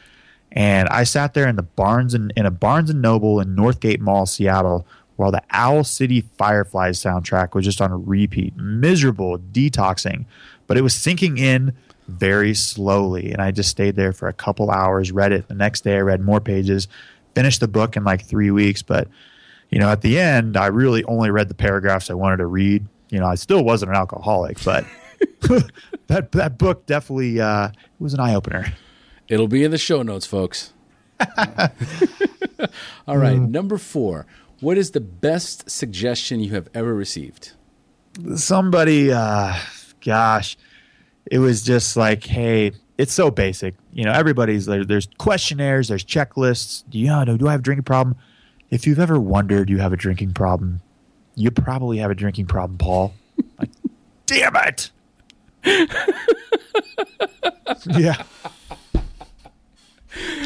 [0.51, 4.01] And I sat there in the Barnes and in a Barnes and Noble in Northgate
[4.01, 4.85] Mall, Seattle,
[5.15, 8.57] while the Owl City Fireflies soundtrack was just on repeat.
[8.57, 10.25] Miserable, detoxing,
[10.67, 11.77] but it was sinking in
[12.09, 13.33] very slowly.
[13.33, 15.49] And I just stayed there for a couple hours, read it.
[15.49, 16.89] The next day, I read more pages,
[17.35, 18.83] finished the book in like three weeks.
[18.83, 19.09] But,
[19.71, 22.87] you know, at the end, I really only read the paragraphs I wanted to read.
[23.11, 24.85] You know, I still wasn't an alcoholic, but
[26.09, 28.73] that that book definitely uh, was an eye opener.
[29.29, 30.73] It'll be in the show notes, folks.
[33.07, 33.49] All right, mm.
[33.49, 34.27] number four.
[34.61, 37.53] What is the best suggestion you have ever received?
[38.37, 39.55] Somebody, uh,
[40.07, 40.57] gosh,
[41.31, 43.75] it was just like, hey, it's so basic.
[43.93, 46.85] You know, everybody's there, there's questionnaires, there's checklists.
[46.89, 48.17] Do you know, do I have a drinking problem?
[48.71, 50.81] If you've ever wondered you have a drinking problem,
[51.35, 53.13] you probably have a drinking problem, Paul.
[53.59, 53.71] like,
[54.25, 54.91] damn it.
[57.87, 58.23] yeah.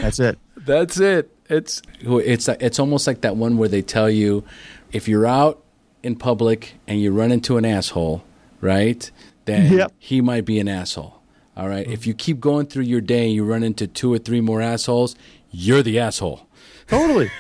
[0.01, 0.39] That's it.
[0.57, 1.37] That's it.
[1.49, 4.45] It's it's it's almost like that one where they tell you
[4.93, 5.63] if you're out
[6.03, 8.23] in public and you run into an asshole,
[8.61, 9.11] right?
[9.45, 9.93] Then yep.
[9.99, 11.21] he might be an asshole.
[11.57, 11.85] All right.
[11.85, 11.93] Mm-hmm.
[11.93, 14.61] If you keep going through your day and you run into two or three more
[14.61, 15.15] assholes,
[15.51, 16.47] you're the asshole.
[16.87, 17.31] Totally.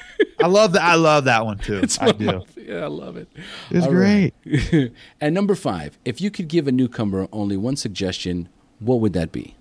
[0.43, 0.83] I love that.
[0.83, 1.81] I love that one too.
[1.83, 2.45] It's I do.
[2.57, 3.29] yeah, I love it.
[3.71, 4.35] It's All great.
[4.45, 4.93] Right.
[5.21, 8.49] and number five, if you could give a newcomer only one suggestion,
[8.79, 9.55] what would that be?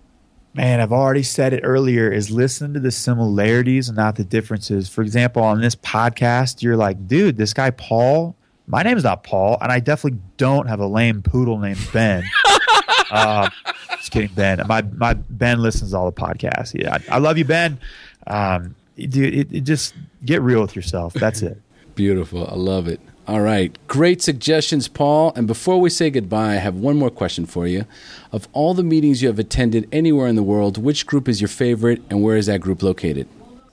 [0.53, 2.11] Man, I've already said it earlier.
[2.11, 4.89] Is listen to the similarities and not the differences.
[4.89, 8.35] For example, on this podcast, you're like, dude, this guy Paul.
[8.72, 12.24] My name is not Paul, and I definitely don't have a lame poodle named Ben.
[13.11, 13.49] uh,
[13.97, 14.61] just kidding, Ben.
[14.67, 16.80] My my Ben listens to all the podcasts.
[16.80, 17.80] Yeah, I, I love you, Ben.
[18.28, 21.13] um, dude, it, it just get real with yourself.
[21.15, 21.59] That's it.
[21.95, 22.47] Beautiful.
[22.47, 23.01] I love it.
[23.28, 23.76] All right.
[23.88, 25.34] Great suggestions, Paul.
[25.36, 27.86] And before we say goodbye, I have one more question for you.
[28.32, 31.47] Of all the meetings you have attended anywhere in the world, which group is your
[31.47, 33.28] favorite and where is that group located?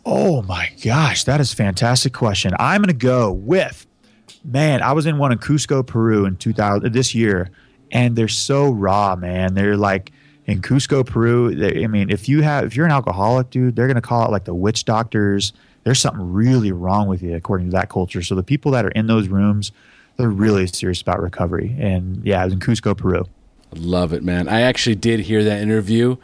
[0.04, 2.52] Oh my gosh, that is a fantastic question.
[2.58, 3.85] I'm going to go with
[4.44, 4.82] man.
[4.82, 7.50] I was in one in Cusco, Peru in 2000 this year,
[7.90, 9.54] and they're so raw, man.
[9.54, 10.12] They're like
[10.46, 11.54] in Cusco, Peru.
[11.54, 14.30] They, I mean, if you have if you're an alcoholic, dude, they're to call it
[14.30, 15.52] like the witch doctors.
[15.84, 18.22] There's something really wrong with you according to that culture.
[18.22, 19.70] So the people that are in those rooms,
[20.16, 21.76] they're really serious about recovery.
[21.78, 23.24] And yeah, I was in Cusco, Peru.
[23.74, 24.48] Love it, man.
[24.48, 26.16] I actually did hear that interview.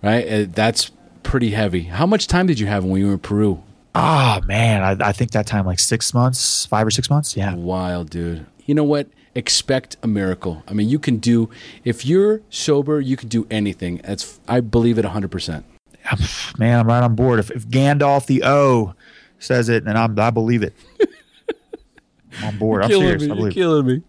[0.00, 0.92] Right, uh, that's
[1.24, 1.82] pretty heavy.
[1.82, 3.62] How much time did you have when you were in Peru?
[4.00, 7.36] Oh man, I, I think that time like six months, five or six months.
[7.36, 8.46] Yeah, wild, dude.
[8.64, 9.08] You know what?
[9.34, 10.62] Expect a miracle.
[10.68, 11.50] I mean, you can do
[11.82, 14.00] if you're sober, you can do anything.
[14.04, 15.66] That's I believe it hundred percent.
[16.58, 17.40] Man, I'm right on board.
[17.40, 18.94] If, if Gandalf the O
[19.40, 20.74] says it, then I'm, I believe it.
[22.40, 22.84] I'm on board.
[22.84, 23.24] I'm serious.
[23.24, 23.32] Me.
[23.32, 24.02] I believe You're killing me.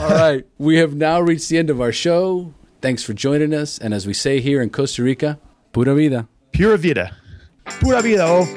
[0.00, 2.52] All right, we have now reached the end of our show.
[2.82, 5.38] Thanks for joining us, and as we say here in Costa Rica,
[5.72, 6.26] pura vida.
[6.52, 7.16] Pura vida.
[7.80, 8.24] Pura vida.
[8.24, 8.56] Oh.